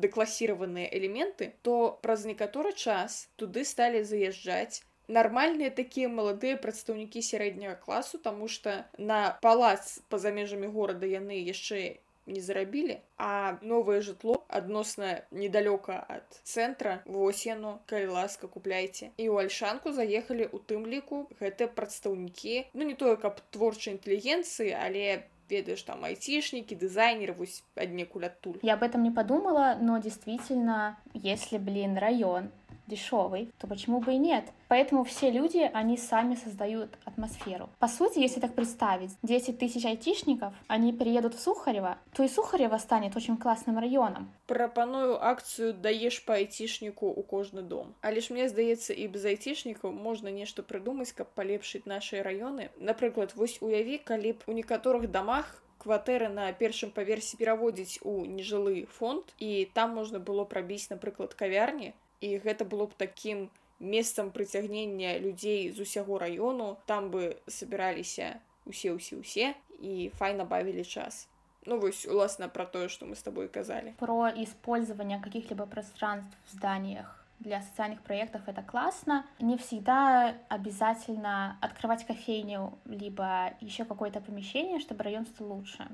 дэкласіраваныя 0.05 0.89
элементы 0.99 1.53
то 1.63 1.77
праз 2.07 2.25
некаторы 2.31 2.73
час 2.73 3.19
туды 3.43 3.65
сталі 3.73 4.03
заязджаць 4.11 4.83
нармальныя 5.19 5.71
такія 5.71 6.09
маладыя 6.09 6.57
прадстаўнікі 6.65 7.23
сярэдняга 7.23 7.77
класу 7.85 8.19
таму 8.19 8.49
што 8.49 8.79
на 8.99 9.21
палац 9.45 10.01
па-за 10.09 10.33
межамі 10.39 10.73
горада 10.79 11.07
яны 11.07 11.39
яшчэ 11.45 11.83
не 12.29 12.41
зарабілі 12.41 12.99
а 13.19 13.59
новае 13.63 14.01
жытло 14.01 14.37
адносна 14.49 15.11
недалёка 15.31 15.99
ад 16.09 16.41
цэнтра 16.43 17.03
вось 17.05 17.45
яно 17.47 17.81
калі 17.93 18.17
ласка 18.17 18.49
купляйце 18.49 19.11
і 19.17 19.29
ў 19.29 19.45
альшанку 19.45 19.93
заехалі 19.93 20.49
у 20.49 20.59
тым 20.73 20.89
ліку 20.89 21.29
гэтыя 21.41 21.69
прадстаўнікі 21.69 22.57
ну 22.73 22.89
не 22.89 22.97
тое 22.97 23.17
каб 23.21 23.45
творчай 23.53 23.95
інтэлігенцыі 23.97 24.73
але 24.73 25.29
ведаешь 25.49 25.83
там 25.83 26.05
айтишники 26.05 26.75
дизайнеры 26.75 27.35
вось 27.37 27.63
аднекуль 27.77 28.27
адтуль 28.33 28.59
я 28.63 28.75
об 28.75 28.83
этом 28.83 29.03
не 29.03 29.11
подумала 29.11 29.77
но 29.81 29.99
действительно 29.99 30.99
если 31.13 31.59
блин 31.59 31.99
район 31.99 32.51
дешевый, 32.89 33.51
то 33.59 33.67
почему 33.67 34.01
бы 34.01 34.15
и 34.15 34.19
нет? 34.19 34.45
Поэтому 34.69 35.05
все 35.05 35.31
люди, 35.31 35.71
они 35.73 35.97
сами 35.97 36.35
создают 36.35 36.91
атмосферу. 37.05 37.71
По 37.79 37.89
сути, 37.89 38.19
если 38.19 38.41
так 38.41 38.55
представить, 38.55 39.13
10 39.23 39.59
тысяч 39.59 39.85
айтишников, 39.85 40.53
они 40.69 40.93
переедут 40.93 41.35
в 41.35 41.41
Сухарево, 41.41 41.99
то 42.15 42.23
и 42.23 42.29
Сухарево 42.29 42.79
станет 42.79 43.17
очень 43.17 43.37
классным 43.37 43.79
районом. 43.79 44.31
Прапаную 44.47 45.25
акцию 45.25 45.75
даешь 45.75 46.25
по 46.25 46.35
айтишнику 46.35 47.07
у 47.07 47.23
кожны 47.23 47.63
дом. 47.63 47.95
Але 48.01 48.21
ж 48.21 48.33
мне 48.33 48.49
здаецца 48.49 48.93
і 48.93 49.09
без 49.09 49.25
айтишнікаў 49.25 49.93
можна 49.93 50.29
нешта 50.29 50.63
прыдумаць, 50.63 51.13
каб 51.13 51.29
палепшыць 51.35 51.87
нашыя 51.87 52.23
раёны. 52.23 52.71
Напрыклад, 52.79 53.33
вось 53.37 53.59
уяві, 53.61 53.99
калі 53.99 54.33
б 54.33 54.39
у 54.47 54.53
некаторых 54.53 55.11
дамах 55.11 55.63
кватэры 55.85 56.29
на 56.33 56.51
першым 56.53 56.91
паверсе 56.91 57.37
пераводзіць 57.37 58.01
у 58.03 58.25
нежылы 58.25 58.87
фонд 58.99 59.35
і 59.39 59.69
там 59.77 59.95
можна 59.99 60.19
было 60.19 60.49
прабіць 60.49 60.89
напрыклад 60.91 61.35
кавярні 61.35 61.93
і 62.21 62.39
гэта 62.39 62.65
было 62.65 62.87
б 62.87 62.97
такім 62.97 63.51
месцам 63.81 64.31
прыцягнення 64.31 65.19
людзей 65.19 65.71
з 65.73 65.81
усяго 65.81 66.19
раёну 66.19 66.77
там 66.87 67.11
бы 67.11 67.37
собираліся 67.49 68.41
усе 68.67 68.93
усе 68.93 69.17
усе 69.17 69.55
і 69.81 70.11
файна 70.19 70.45
бавілі 70.45 70.85
час 70.85 71.29
ну 71.67 71.79
вось 71.79 72.07
уласна 72.07 72.49
про 72.49 72.65
тое 72.65 72.89
что 72.89 73.07
мы 73.07 73.15
с 73.15 73.23
тобой 73.23 73.49
казалі 73.49 73.95
про 73.99 74.29
использование 74.29 75.21
каких-либо 75.21 75.67
пространств 75.67 76.37
в 76.47 76.57
зданиях 76.57 77.25
для 77.41 77.61
социальных 77.63 78.01
проектов 78.03 78.43
это 78.47 78.63
классно. 78.63 79.25
Не 79.41 79.59
всегда 79.59 80.35
обязательно 80.49 81.57
открывать 81.61 82.07
кофейню, 82.07 82.79
либо 82.87 83.53
еще 83.61 83.85
какое-то 83.85 84.21
помещение, 84.21 84.81
чтобы 84.81 85.05
район 85.05 85.27
стал 85.27 85.53
лучше. 85.53 85.87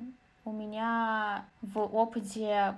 У 0.45 0.53
меня 0.53 1.45
в 1.61 1.81
опыте 1.81 2.77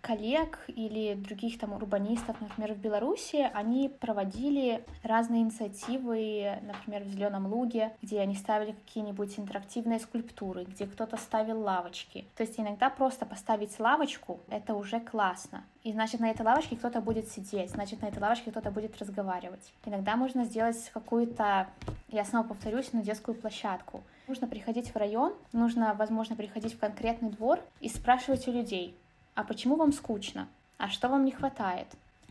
коллег 0.00 0.60
или 0.68 1.14
других 1.14 1.58
там 1.58 1.72
урбанистов, 1.72 2.40
например, 2.40 2.74
в 2.74 2.78
Беларуси, 2.78 3.50
они 3.52 3.88
проводили 3.88 4.84
разные 5.02 5.42
инициативы, 5.42 6.60
например, 6.62 7.02
в 7.02 7.08
Зеленом 7.08 7.46
Луге, 7.46 7.92
где 8.02 8.20
они 8.20 8.34
ставили 8.36 8.72
какие-нибудь 8.72 9.38
интерактивные 9.38 9.98
скульптуры, 9.98 10.64
где 10.64 10.86
кто-то 10.86 11.16
ставил 11.16 11.60
лавочки. 11.60 12.24
То 12.36 12.44
есть 12.44 12.58
иногда 12.58 12.88
просто 12.88 13.26
поставить 13.26 13.78
лавочку— 13.80 14.40
это 14.48 14.74
уже 14.74 15.00
классно. 15.00 15.64
И 15.82 15.92
значит, 15.92 16.20
на 16.20 16.30
этой 16.30 16.42
лавочке 16.42 16.76
кто-то 16.76 17.00
будет 17.00 17.28
сидеть, 17.28 17.70
значит, 17.70 18.02
на 18.02 18.06
этой 18.06 18.20
лавочке 18.20 18.50
кто-то 18.50 18.70
будет 18.70 18.98
разговаривать. 18.98 19.72
Иногда 19.84 20.16
можно 20.16 20.44
сделать 20.44 20.90
какую-то, 20.92 21.68
я 22.08 22.24
снова 22.24 22.46
повторюсь, 22.46 22.92
на 22.92 23.02
детскую 23.02 23.36
площадку. 23.36 24.02
Нужно 24.28 24.48
приходить 24.48 24.92
в 24.92 24.96
район, 24.96 25.34
нужно, 25.52 25.94
возможно, 25.94 26.34
приходить 26.34 26.74
в 26.74 26.78
конкретный 26.78 27.30
двор 27.30 27.60
и 27.80 27.88
спрашивать 27.88 28.48
у 28.48 28.52
людей, 28.52 28.96
а 29.36 29.44
почему 29.44 29.76
вам 29.76 29.92
скучно, 29.92 30.48
а 30.78 30.88
что 30.88 31.08
вам 31.08 31.24
не 31.24 31.30
хватает, 31.30 31.86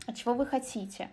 а 0.06 0.12
чего 0.12 0.34
вы 0.34 0.44
хотите. 0.44 1.08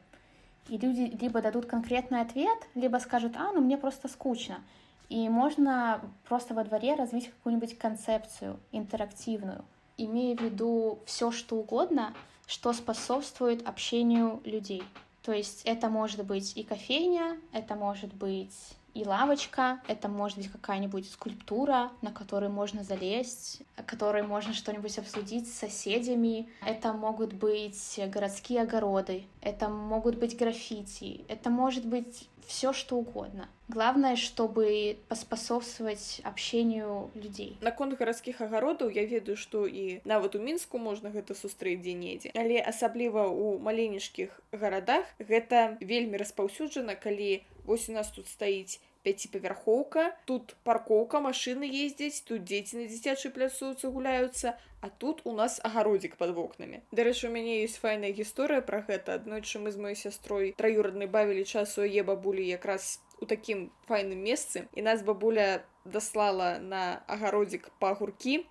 И 0.67 0.77
люди 0.77 1.15
либо 1.21 1.41
дадут 1.41 1.67
конкретный 1.67 2.21
ответ, 2.21 2.57
либо 2.75 2.97
скажут, 2.97 3.37
а, 3.37 3.51
ну 3.53 3.61
мне 3.61 3.77
просто 3.77 4.07
скучно. 4.07 4.61
И 5.09 5.29
можно 5.29 6.01
просто 6.27 6.53
во 6.53 6.63
дворе 6.63 6.95
развить 6.95 7.29
какую-нибудь 7.29 7.77
концепцию 7.77 8.59
интерактивную, 8.71 9.63
имея 9.97 10.35
в 10.35 10.41
виду 10.41 10.99
все, 11.05 11.31
что 11.31 11.57
угодно, 11.57 12.13
что 12.47 12.73
способствует 12.73 13.67
общению 13.67 14.41
людей. 14.45 14.83
То 15.21 15.31
есть 15.31 15.61
это 15.65 15.89
может 15.89 16.25
быть 16.25 16.57
и 16.57 16.63
кофейня, 16.63 17.37
это 17.51 17.75
может 17.75 18.13
быть 18.13 18.57
и 18.94 19.04
лавочка, 19.04 19.80
это 19.86 20.08
может 20.08 20.38
быть 20.38 20.50
какая-нибудь 20.50 21.08
скульптура, 21.10 21.92
на 22.02 22.10
которую 22.10 22.50
можно 22.50 22.82
залезть, 22.82 23.62
о 23.76 23.82
которой 23.84 24.22
можно 24.22 24.54
что-нибудь 24.54 24.98
обсудить 24.98 25.46
с 25.46 25.58
соседями. 25.58 26.48
Это 26.66 26.92
могут 26.92 27.32
быть 27.32 28.00
городские 28.12 28.62
огороды, 28.62 29.24
это 29.40 29.68
могут 29.68 30.16
быть 30.16 30.36
граффити, 30.36 31.24
это 31.28 31.48
может 31.48 31.84
быть 31.84 32.28
все 32.48 32.72
что 32.72 32.96
угодно. 32.96 33.46
Главное, 33.68 34.16
чтобы 34.16 34.96
паспасоўстваваць 35.08 36.22
общению 36.24 37.10
людзей. 37.14 37.58
Наконт 37.60 37.92
гарадскіх 38.00 38.40
агародаў 38.40 38.88
я 38.88 39.04
ведаю, 39.04 39.36
што 39.36 39.66
і 39.68 40.00
нават 40.08 40.34
у 40.34 40.40
мінску 40.40 40.80
можна 40.80 41.12
гэта 41.12 41.36
сустрэць 41.36 41.84
дзе-недзе. 41.84 42.32
Але 42.32 42.56
асабліва 42.64 43.28
ў 43.28 43.60
маленечкіх 43.60 44.40
гарадах 44.50 45.04
гэта 45.20 45.76
вельмі 45.84 46.16
распаўсюджана, 46.16 46.96
калі 46.96 47.44
вось 47.68 47.88
у 47.88 47.92
нас 47.92 48.08
тут 48.08 48.26
стаіць 48.32 48.80
пяціпавярхоўка 49.02 50.04
тут 50.26 50.54
паркоўка 50.64 51.20
машины 51.24 51.68
ездзяць 51.68 52.22
тут 52.28 52.44
дзеці 52.44 52.82
на 52.82 52.86
дзіцячай 52.90 53.32
пляцоўцы 53.32 53.90
гуляюцца 53.94 54.58
а 54.80 54.90
тут 54.90 55.22
у 55.24 55.32
нас 55.32 55.60
агародзік 55.64 56.16
под 56.20 56.34
вокнамі 56.36 56.82
дарэчы 56.92 57.28
у 57.28 57.32
мяне 57.32 57.62
есть 57.62 57.78
файная 57.84 58.12
гісторыя 58.12 58.60
про 58.60 58.82
гэта 58.90 59.14
аднойчы 59.20 59.62
мы 59.64 59.72
з 59.72 59.82
маёй 59.86 59.96
сястрой 59.96 60.52
траюраднай 60.58 61.08
бавілі 61.08 61.44
часу 61.44 61.86
яе 61.86 62.02
бабулі 62.02 62.44
якраз 62.44 63.00
у 63.20 63.26
такім 63.26 63.70
файным 63.88 64.22
месцы 64.22 64.66
і 64.74 64.86
нас 64.90 65.02
бабуля 65.02 65.64
даслала 65.84 66.58
на 66.58 67.02
агародзік 67.06 67.70
па 67.78 67.94
агуркі 67.96 68.44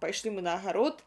пайшлі 0.00 0.36
мы 0.38 0.46
на 0.48 0.56
агарод 0.60 1.04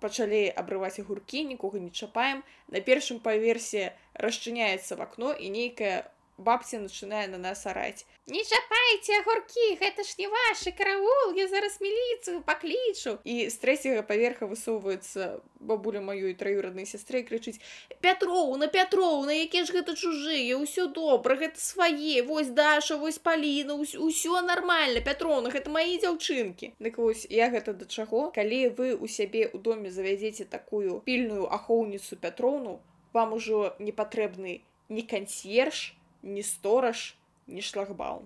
пачалі 0.00 0.48
абрываць 0.62 0.98
агуркі 1.00 1.44
нікога 1.44 1.80
не 1.80 1.90
чапаем 1.90 2.42
на 2.68 2.80
першым 2.80 3.20
паверсе 3.20 3.92
расчыняецца 4.14 4.96
в 4.96 5.04
акно 5.04 5.32
і 5.32 5.52
нейкая 5.56 6.10
бабця 6.37 6.79
начинае 6.79 7.27
на 7.27 7.37
нас 7.37 7.65
араць 7.65 8.05
не 8.27 8.41
чапайце 8.43 9.19
агуркі 9.21 9.67
гэта 9.81 10.03
ж 10.03 10.15
не 10.19 10.27
ваши 10.27 10.71
караул 10.71 11.35
я 11.37 11.47
зараз 11.47 11.79
міліцыю 11.81 12.41
паклічу 12.41 13.17
і 13.23 13.49
з 13.49 13.55
трэцяга 13.61 14.01
паверха 14.03 14.49
высоўваецца 14.49 15.39
бабуля 15.59 16.01
маёй 16.01 16.33
траюраднай 16.35 16.85
сястры 16.85 17.23
крычыць 17.23 17.61
пятроў 18.01 18.55
на 18.57 18.67
пятроў 18.67 19.25
на 19.25 19.37
які 19.37 19.63
ж 19.63 19.77
гэта 19.79 19.95
чужыя 19.95 20.59
ўсё 20.59 20.87
добра 20.91 21.39
гэта 21.39 21.59
свае 21.61 22.21
вось 22.27 22.49
даша 22.49 22.97
вось 22.97 23.19
паліна 23.19 23.79
ўсё 23.79 24.41
нормально 24.41 25.01
пятроўна 25.05 25.53
гэта 25.55 25.69
мае 25.69 25.97
дзяўчынкі 26.03 26.73
дык 26.79 26.97
вось 26.97 27.25
я 27.29 27.49
гэта 27.49 27.73
да 27.73 27.85
чаго? 27.85 28.31
Калі 28.35 28.75
вы 28.77 28.93
у 28.95 29.07
сябе 29.07 29.47
ў 29.47 29.57
доме 29.61 29.91
завядзеце 29.91 30.45
такую 30.45 31.01
пільную 31.05 31.47
ахоўніцу 31.47 32.17
пятроўну 32.17 32.79
вам 33.13 33.33
ужо 33.33 33.75
не 33.79 33.91
патрэбны 33.91 34.61
ні 34.89 35.03
кансьерж 35.03 35.95
ни 36.25 36.41
сторож, 36.41 37.15
ни 37.47 37.61
шлагбаум. 37.61 38.23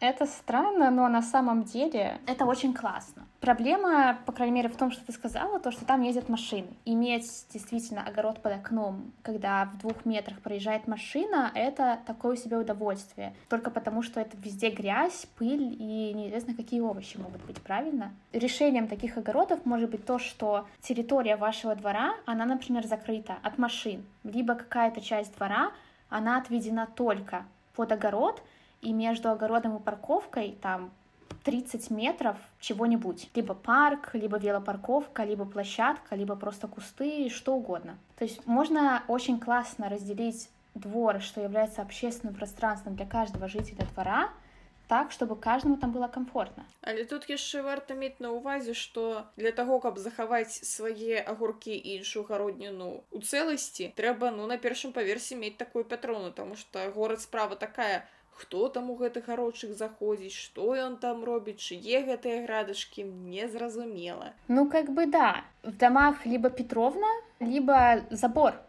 Это 0.00 0.26
странно, 0.26 0.90
но 0.90 1.08
на 1.08 1.22
самом 1.22 1.64
деле 1.64 2.20
это 2.26 2.44
очень 2.44 2.72
классно. 2.72 3.26
Проблема, 3.40 4.18
по 4.26 4.32
крайней 4.32 4.54
мере, 4.54 4.68
в 4.68 4.76
том, 4.76 4.92
что 4.92 5.04
ты 5.04 5.12
сказала, 5.12 5.58
то, 5.58 5.72
что 5.72 5.84
там 5.84 6.02
ездят 6.02 6.28
машины. 6.28 6.68
Иметь 6.84 7.46
действительно 7.52 8.04
огород 8.06 8.40
под 8.40 8.52
окном, 8.52 9.12
когда 9.22 9.64
в 9.64 9.78
двух 9.78 10.04
метрах 10.04 10.40
проезжает 10.40 10.86
машина, 10.86 11.50
это 11.54 11.98
такое 12.06 12.36
себе 12.36 12.58
удовольствие. 12.58 13.34
Только 13.48 13.70
потому, 13.70 14.02
что 14.02 14.20
это 14.20 14.36
везде 14.36 14.70
грязь, 14.70 15.26
пыль 15.36 15.76
и 15.78 16.12
неизвестно, 16.14 16.54
какие 16.54 16.80
овощи 16.80 17.16
могут 17.16 17.44
быть, 17.44 17.60
правильно? 17.60 18.12
Решением 18.32 18.86
таких 18.86 19.16
огородов 19.16 19.66
может 19.66 19.90
быть 19.90 20.04
то, 20.04 20.20
что 20.20 20.66
территория 20.80 21.36
вашего 21.36 21.74
двора, 21.74 22.14
она, 22.24 22.44
например, 22.44 22.86
закрыта 22.86 23.38
от 23.42 23.58
машин, 23.58 24.04
либо 24.22 24.54
какая-то 24.54 25.00
часть 25.00 25.36
двора, 25.36 25.72
она 26.08 26.38
отведена 26.38 26.86
только 26.86 27.44
под 27.74 27.92
огород, 27.92 28.42
и 28.80 28.92
между 28.92 29.30
огородом 29.30 29.76
и 29.76 29.80
парковкой 29.80 30.56
там 30.62 30.90
30 31.44 31.90
метров 31.90 32.36
чего-нибудь. 32.60 33.30
Либо 33.34 33.54
парк, 33.54 34.10
либо 34.12 34.38
велопарковка, 34.38 35.24
либо 35.24 35.44
площадка, 35.44 36.14
либо 36.14 36.36
просто 36.36 36.68
кусты, 36.68 37.28
что 37.30 37.54
угодно. 37.54 37.96
То 38.16 38.24
есть 38.24 38.46
можно 38.46 39.02
очень 39.08 39.40
классно 39.40 39.88
разделить 39.88 40.50
двор, 40.74 41.20
что 41.20 41.40
является 41.40 41.82
общественным 41.82 42.34
пространством 42.34 42.94
для 42.94 43.06
каждого 43.06 43.48
жителя 43.48 43.86
двора, 43.94 44.30
так 44.87 45.11
чтобы 45.11 45.35
каждому 45.35 45.77
там 45.77 45.91
было 45.91 46.07
комфортно 46.07 46.65
але 46.81 47.05
тут 47.05 47.29
яшчэ 47.29 47.61
варта 47.63 47.95
мець 47.95 48.19
на 48.19 48.31
увазе 48.31 48.73
что 48.73 49.25
для 49.37 49.51
того 49.51 49.79
каб 49.79 49.97
захаваць 49.97 50.51
свае 50.51 51.21
агуркі 51.21 51.73
і 51.73 51.95
іншую 51.99 52.25
гародніну 52.29 52.89
у 53.11 53.21
цэласці 53.21 53.93
трэба 53.95 54.31
ну 54.31 54.47
на 54.47 54.57
першым 54.57 54.93
паверсе 54.93 55.35
мець 55.35 55.57
такую 55.57 55.85
пятрону 55.85 56.31
тому 56.31 56.55
что 56.55 56.91
горад 56.91 57.21
справа 57.21 57.55
такая 57.55 58.05
хто 58.35 58.67
там 58.67 58.89
у 58.89 58.95
гэтых 58.95 59.25
гародчых 59.25 59.73
заходзіць 59.77 60.35
что 60.35 60.75
ён 60.75 60.97
там 60.97 61.23
робіць 61.23 61.61
чые 61.61 62.03
гэтыя 62.09 62.43
градашки 62.45 63.01
незразумела 63.01 64.33
ну 64.47 64.69
как 64.69 64.91
бы 64.91 65.05
да 65.05 65.45
в 65.63 65.77
домах 65.77 66.25
либо 66.25 66.49
петровна 66.49 67.07
либо 67.39 68.05
забор 68.11 68.59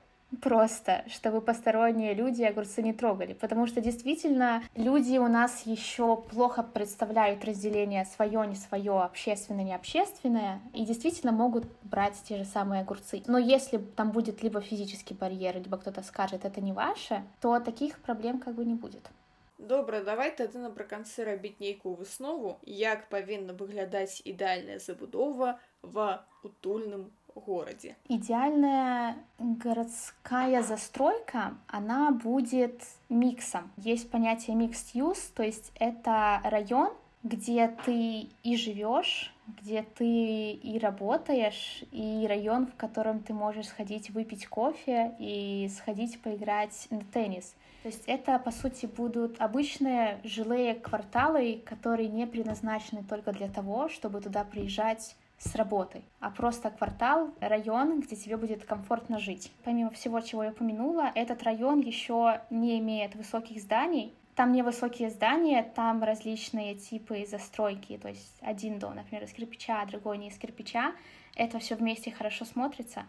просто, 0.41 1.05
чтобы 1.09 1.41
посторонние 1.41 2.15
люди 2.15 2.43
огурцы 2.43 2.83
не 2.83 2.93
трогали, 2.93 3.35
потому 3.35 3.67
что 3.67 3.81
действительно 3.81 4.63
люди 4.75 5.17
у 5.19 5.29
нас 5.29 5.63
еще 5.65 6.17
плохо 6.17 6.63
представляют 6.63 7.45
разделение 7.45 8.05
свое, 8.05 8.47
не 8.47 8.57
свое, 8.57 9.01
общественное, 9.03 9.65
не 9.65 9.75
общественное, 9.75 10.61
и 10.73 10.85
действительно 10.85 11.33
могут 11.33 11.67
брать 11.83 12.21
те 12.25 12.37
же 12.37 12.45
самые 12.45 12.83
огурцы. 12.83 13.23
Но 13.27 13.39
если 13.39 13.79
там 13.79 14.11
будет 14.11 14.43
либо 14.43 14.61
физический 14.61 15.15
барьер, 15.15 15.57
либо 15.57 15.79
кто-то 15.79 16.03
скажет, 16.03 16.45
это 16.45 16.61
не 16.61 16.73
ваше, 16.73 17.23
то 17.41 17.59
таких 17.61 17.99
проблем 18.01 18.39
как 18.41 18.55
бы 18.55 18.65
не 18.65 18.75
будет. 18.75 19.09
Добра, 19.57 20.01
давай 20.03 20.33
тады 20.35 20.59
напрыканцы 20.59 21.25
рабіць 21.25 21.61
нейкую 21.63 21.95
выснову, 21.95 22.59
як 22.67 23.09
павінна 23.09 23.55
выглядаць 23.55 24.21
ідэальная 24.27 24.77
забудова 24.83 25.61
в 25.81 26.21
утульным 26.43 27.13
городе. 27.40 27.96
Идеальная 28.08 29.18
городская 29.38 30.62
застройка, 30.64 31.56
она 31.68 32.12
будет 32.12 32.82
миксом. 33.10 33.72
Есть 33.78 34.10
понятие 34.10 34.56
mixed 34.56 34.94
use, 34.94 35.32
то 35.36 35.44
есть 35.44 35.72
это 35.76 36.42
район, 36.44 36.92
где 37.24 37.68
ты 37.86 38.30
и 38.44 38.56
живешь, 38.56 39.34
где 39.62 39.84
ты 39.84 40.52
и 40.52 40.80
работаешь, 40.80 41.84
и 41.92 42.26
район, 42.28 42.68
в 42.68 42.76
котором 42.76 43.20
ты 43.20 43.34
можешь 43.34 43.68
сходить 43.68 44.10
выпить 44.10 44.48
кофе 44.48 45.16
и 45.20 45.70
сходить 45.76 46.22
поиграть 46.22 46.88
на 46.90 47.02
теннис. 47.02 47.56
То 47.84 47.88
есть 47.88 48.04
это, 48.08 48.40
по 48.40 48.52
сути, 48.52 48.86
будут 48.86 49.40
обычные 49.40 50.20
жилые 50.24 50.76
кварталы, 50.76 51.62
которые 51.66 52.10
не 52.10 52.28
предназначены 52.28 53.04
только 53.04 53.32
для 53.32 53.48
того, 53.48 53.88
чтобы 53.90 54.22
туда 54.22 54.44
приезжать 54.44 55.16
с 55.40 55.56
работой, 55.56 56.04
а 56.20 56.30
просто 56.30 56.70
квартал, 56.70 57.34
район, 57.40 58.02
где 58.02 58.16
тебе 58.16 58.38
будет 58.38 58.66
комфортно 58.66 59.20
жить. 59.20 59.52
Помимо 59.64 59.90
всего, 59.90 60.20
чего 60.20 60.44
я 60.44 60.52
упомянула, 60.52 61.12
этот 61.16 61.44
район 61.44 61.80
еще 61.80 62.42
не 62.50 62.78
имеет 62.80 63.16
высоких 63.16 63.62
зданий. 63.62 64.14
Там 64.36 64.52
не 64.52 64.62
высокие 64.62 65.10
здания, 65.10 65.64
там 65.64 66.04
различные 66.04 66.76
типы 66.76 67.26
застройки, 67.26 67.98
то 67.98 68.08
есть 68.08 68.38
один 68.42 68.80
дом, 68.80 68.96
например, 68.96 69.24
из 69.24 69.34
кирпича, 69.34 69.82
а 69.82 69.86
другой 69.86 70.18
не 70.18 70.30
из 70.30 70.38
кирпича. 70.38 70.94
Это 71.36 71.60
все 71.60 71.76
вместе 71.76 72.12
хорошо 72.12 72.46
смотрится, 72.46 73.06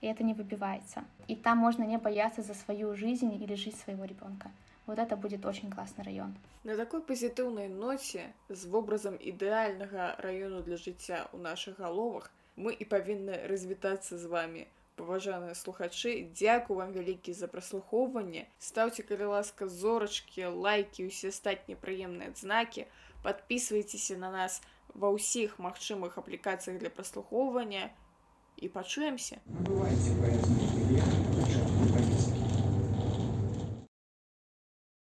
и 0.00 0.06
это 0.06 0.24
не 0.24 0.34
выбивается. 0.34 1.04
И 1.28 1.36
там 1.36 1.58
можно 1.58 1.84
не 1.84 1.98
бояться 1.98 2.42
за 2.42 2.54
свою 2.54 2.94
жизнь 2.96 3.32
или 3.42 3.54
жизнь 3.54 3.76
своего 3.76 4.04
ребенка 4.04 4.50
Вот 4.85 4.99
это 4.99 5.15
будет 5.15 5.45
очень 5.45 5.71
классный 5.71 6.03
район. 6.03 6.35
На 6.63 6.75
такой 6.75 7.01
пазітыўнай 7.01 7.69
ноце 7.69 8.33
з 8.49 8.65
вобразам 8.65 9.15
ідэальнага 9.15 10.15
раёну 10.19 10.61
для 10.65 10.77
жыцця 10.77 11.29
ў 11.31 11.37
нашых 11.37 11.77
галовах 11.79 12.31
мы 12.57 12.73
і 12.73 12.85
павінны 12.85 13.47
развітацца 13.47 14.17
з 14.17 14.25
вами. 14.25 14.67
Паважаныя 14.99 15.55
слухачы, 15.55 16.29
дзякую 16.35 16.77
вам 16.77 16.91
вялікі 16.93 17.33
за 17.33 17.47
праслухоўванне. 17.47 18.45
Стаўце 18.59 19.07
калі 19.07 19.31
ласка 19.33 19.67
зорачкі, 19.67 20.51
лайкі, 20.51 21.07
усе 21.07 21.31
астатнія 21.33 21.79
прыемныя 21.79 22.29
адзнакі. 22.33 22.85
Падпісвайцеся 23.23 24.17
на 24.17 24.29
нас 24.29 24.61
ва 24.93 25.09
ўсіх 25.15 25.57
магчымых 25.57 26.19
аплікацыях 26.19 26.77
для 26.77 26.89
праслухоўвання 26.89 27.89
і 28.57 28.67
пачуемся. 28.69 29.41
Бывайце 29.45 30.13
паэзны 30.21 31.14